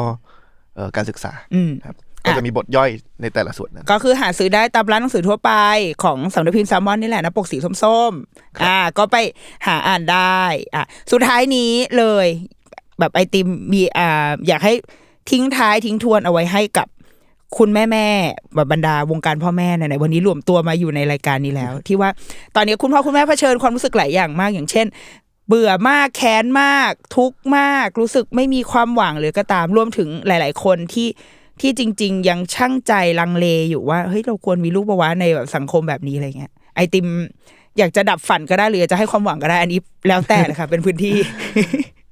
[0.75, 1.95] เอ่อการศึกษาอืมครับ
[2.25, 2.89] ก็จะมีบทย่อย
[3.21, 5.51] ในแต่ละส่วนนั้นก็คือหาซื้อได้ตามร้านหนังสือทั่วไป
[6.03, 9.15] ของสำนักพิมพ์แซมมอนนี่แหละนะปกสีส้มๆอ่า ก็ไป
[9.65, 10.41] หาอ่านได้
[10.75, 12.27] อะสุดท้ายนี้เลย
[12.99, 14.73] แบบไอติมมีอ่าอยากให้
[15.31, 16.87] ทิ้งท้ายทิ้งทวนเอาไว้ให้กับ
[17.57, 22.09] คุณแม่แม่ๆแบบบรรดาวงการพ่อแม่ไหนๆวันนี้รวมตัวมาอยู่ในรายการนี้แล้ว ที่ว่า
[22.55, 24.87] ตอนนี้คุณพ่อคุณแม่เผชิญความรู้สึกหลายอย่างมากอย่างเช่น
[25.47, 31.07] เบื่อมากแค้นมาก ทุกข์มาก รู้สึกไม่มีความหวังหรือก็ตามรวมถึงหลาย ๆ คนที่
[31.61, 37.07] ที่จริง ๆ ยังช่างใจลังเลอยู่ว่าเฮ้ยเราควรมีลูกปะวะในแบบสังคมแบบนี้อะไรเงี้ยไอติม
[37.77, 41.15] อยากจะดับฝันก็ได้หรืออยากจะให้ความหวังก็ได้อันนี้แล้วแต่เลยค่ะเป็นพื้นที่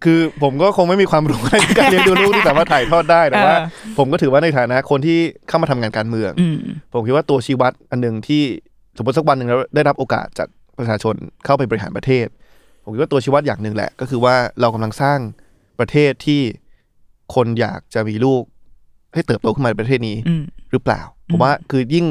[0.04, 6.58] คือผมก็คงไม่มีความรู้ในการเลี้ยงดูลูกที่สามารถถ่ายทอดได้แต่ว่าเออผมก็ถือว่าในฐานะคนที่เข้ามาทำงานการเมืองอืม
[6.94, 8.44] ผมคิดว่าตัวชี้วัดอันหนึ่งที่
[8.98, 10.48] สมมติสักวันหนึ่งเราได้รับโอกาสจาก
[10.78, 12.28] ประชาชนเข้าไปบริหารประเทศ
[12.84, 15.20] ผมคิดว่าตัวชี้วัดอย่างหนึ่งแหละ ก็คือว่าเรากำลังสร้าง
[15.80, 16.42] ประเทศที่
[17.36, 18.44] คนอยากจะมีลูก
[19.14, 21.02] ให้เติบโตขึ้นมาในประเทศนี้อืมหรือเปล่า
[21.32, 22.06] ผมว่าคือยิ่ง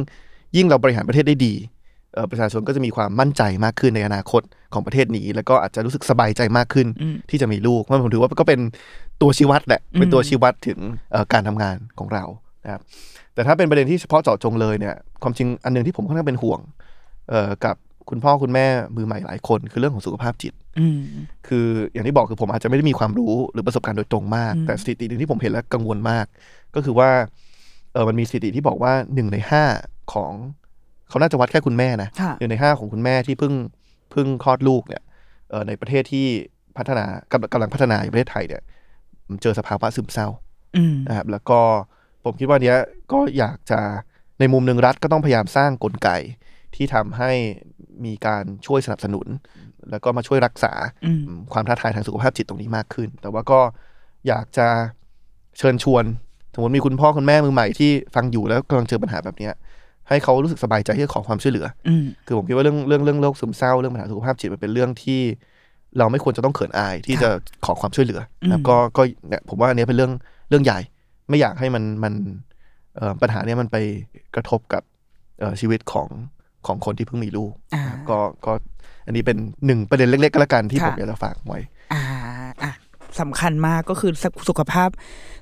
[0.57, 1.55] ยิ่งเราบริหารประเทศได้ดี
[2.14, 4.42] เอ่อประชาชนก็จะมีความมั่นใจมากขึ้นในอนาคต
[4.72, 8.61] ของประเทศนี้ แล้วก็อาจจะรู้สึกสบายใจมากขึ้นอืมที่จะมีลูกเพราะผมถือว่าก็เป็น
[9.22, 10.78] ตัวชี้วัดแหละเป็นตัวชี้วัดถึง
[11.12, 12.24] เอ่อการทำงานของเรา
[12.64, 12.82] นะครับ
[13.34, 16.61] แต่ถ้าเป็นประเด็นที่เฉพาะเจาะจงเลยเนี่ยความจริงอันหนึงที่ผมค่อนข้างเป็นห่วง
[17.30, 17.76] เอ่อกับ
[18.11, 21.01] คุณพ่อคุณแม่มือใหม่หลายคน คือเรื่องของสุขภาพจิตอืม
[21.49, 26.26] คืออย่างที่บอกคือผมอาจจะไม่ได้มีความรู้หรือประสบการณ์โดยตรงมากอืมแต่สถิติหนึ่งที่ผมเห็นแล้วกังวลมาก
[26.74, 27.10] ก็คือว่า
[27.92, 29.64] เออมันมีสถิติที่บอกว่าหนึ่งในห้า
[30.12, 30.32] ของ
[31.08, 33.54] เขาน่าจะวัดแค่คุณแม่นะค่ะหนึ่งในห้าของคุณแม่ที่เพิ่ง
[34.10, 35.02] เพิ่งคลอดลูกเนี่ย
[35.50, 36.26] เออในประเทศที่
[36.76, 38.62] พัฒนากำลังกำลังพัฒนาอยู่ประเทศไทยเนี่ย
[39.42, 40.28] เจอสภาวะซึมเศร้า
[40.76, 41.60] อืมนะครับแล้วก็
[42.24, 42.78] ผมคิดว่าเนี้ย
[43.12, 43.80] ก็อยากจะ
[44.40, 46.08] ในมุมหนึ่งรัฐก็ต้องพยายามสร้างกลไก
[46.74, 47.30] ที่ทำให้
[48.04, 49.26] มีการช่วยสนับสนุน
[49.90, 50.72] แล้วก็มาช่วยรักษา
[51.06, 53.60] อืมความท้าทายทางสุขภาพจิตตรงนี้มากขึ้น แต่ว่าก็
[54.28, 54.68] อยากจะ
[55.58, 56.08] เชิญชวนส
[56.59, 59.52] มมติมีคุณพ่อคุณแม่มือใหม่ที่ฟังอยู่แล้วกำลังเจอปัญหาแบบเนี้ย
[60.09, 65.20] ให้เขารู้สึกสบายใจที่จะขอความช่วยเหลืออืมคือผมคิดว่าเรื่องเรื่องเรื่องโรคซึมเศร้าเรื่องปัญหาสุขภาพจิตมันเป็นเรื่องที่
[65.98, 67.28] เราไม่ควรจะต้องเขินอายที่จะ
[67.64, 70.12] ขอความช่วยเหลือนะครับอืมก็ก็เนี่ยผมว่าอันเนี้ยเป็นเรื่อง
[70.48, 70.78] เรื่องใหญ่
[71.28, 72.12] ไม่อยากให้มันมัน
[72.96, 73.76] เอ่อปัญหาเนี้ยมันไป
[74.34, 74.82] กระทบกับ
[75.40, 76.09] เอ่อชีวิตของ
[76.66, 78.52] ของคนที่เพิ่งมีลูกอ่านะครับก็ก็
[79.06, 79.36] อันนี้เป็น
[79.66, 81.61] หนึ่งประเด็นเล็กๆก็แล้วกันที่ค่ะผมอยากจะฝากไว้
[83.09, 84.11] อ่าอะสำคัญมากก็คือ
[84.48, 84.88] สุขภาพ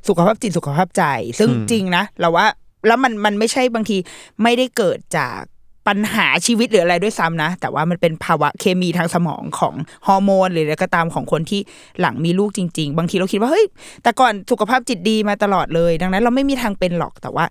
[0.08, 1.04] สุขภาพจิตสุขภาพใจ
[1.38, 2.46] ซึ่งอืมจริงนะเราว่า
[2.86, 3.96] แล้วมันมันไม่ใช่บางที
[4.42, 5.40] ไม่ได้เกิดจาก
[5.88, 9.74] ปัญหาชีวิตหรืออะไรด้วยซ้ำนะ แต่ว่ามันเป็นภาวะเคมีทางสมองของ
[10.06, 11.60] ฮอร์โมนหรืออะไรก็ตามของคนที่
[12.00, 13.66] หลังมีลูกจริง ๆ บางทีเราคิดว่าเฮ้ย
[14.02, 17.46] แต่ก่อนสุขภาพจิตดีมาตลอดเลย ดังนั้น เราไม่มีทางเป็นหรอกแต่ว่า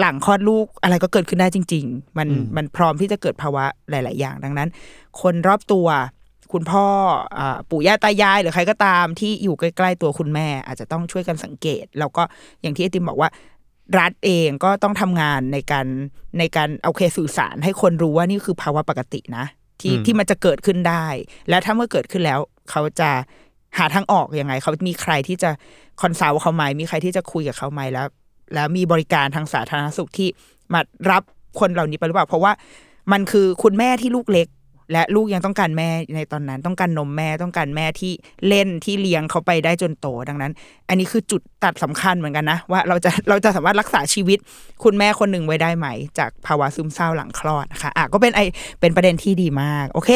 [0.00, 4.68] หลังคลอดลูกอะไรก็เกิดขึ้นได้จริง ๆ มันมันพร้อมที่จะเกิดภาวะหลาย ๆ อย่าง ดังนั้น
[5.20, 5.86] คนรอบตัว
[6.52, 6.86] คุณพ่อ
[7.38, 12.22] อ่าปู่ย่าตายาย หรือใครก็ตามที่อยู่ใกล้ๆตัวคุณแม่ อาจจะต้องช่วยกันสังเกต แล้วก็
[12.60, 13.30] อย่างที่ไอติมบอกว่า
[13.98, 15.86] รัฐเองก็ต้องทำงานในการ
[16.38, 19.44] ในการเอาเคสื่อสารให้คนรู้ว่านี่คือภาวะปกตินะ
[19.80, 21.06] ที่ที่มันจะเกิดขึ้นได้
[21.48, 22.38] แล้วถ้าเมื่อเกิดขึ้นแล้ว
[22.70, 23.10] เขาจะ
[23.78, 25.50] หาทางออกยังไง เขามีใครที่จะ
[26.00, 28.06] consult เขาไหมมีใครที่จะคุยกับเขาไหมแล้ว
[28.54, 30.28] แล้วมีบริการทางสาธารณสุขที่
[30.72, 30.80] มา
[31.10, 31.22] รับ
[31.60, 32.52] คนเหล่านี้ไปหรือเปล่า เพราะว่า
[33.12, 34.48] มันคือคุณแม่ที่ลูกเล็ก
[34.92, 38.12] และลูกยังต้องการแม่ในตอนนั้น ต้องการนมแม่ต้องการแม่ที่
[38.48, 40.52] เล่นที่เลี้ยงเขาไปได้จนโตดังนั้น
[40.88, 44.38] อันนี้คือจุดตัดสำคัญเหมือนกันนะ ว่าเราจะเราจะสามารถรักษาชีวิต
[44.84, 45.86] คุณแม่คนหนึ่งไว้ได้ไหม
[46.18, 48.40] จากภาวะซึมเศร้าหลังคลอดนะคะอะก็เป็นไอ
[48.80, 50.10] เป็นประเด็นที่ดีมาก โอเค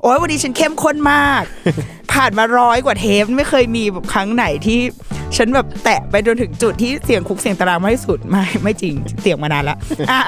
[0.00, 1.42] โอ้ยวันนี้ฉันเข้มข้นมาก
[2.12, 4.80] ผ่านมาร้อยกว่าเทปไม่เคยมีแบบครั้งไหนที่
[5.36, 9.78] ฉันแบบแตะไปจนถึงจุดที่เสียงคุกเสียงตารางไม่ที่สุดไม่ไม่จริงเสียงมานานล้ว
[10.10, 10.22] อะ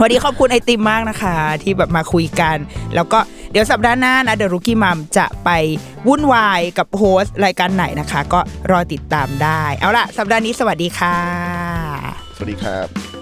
[0.00, 2.56] วันนี้ขอบคุณไอติมมากนะคะ ที่แบบมาคุยกัน
[2.94, 3.18] แล้วก็
[3.50, 5.50] เดี๋ยวสัปดาห์หน้านะเดอะรุกี้มัมจะไป
[6.08, 11.16] วุ่นวายกับโฮสต์รายการไหนนะคะ ก็รอติดตามได้ เอาล่ะ สัปดาห์นี้สวัสดีค่ะ
[12.36, 13.17] สวัสดีครับ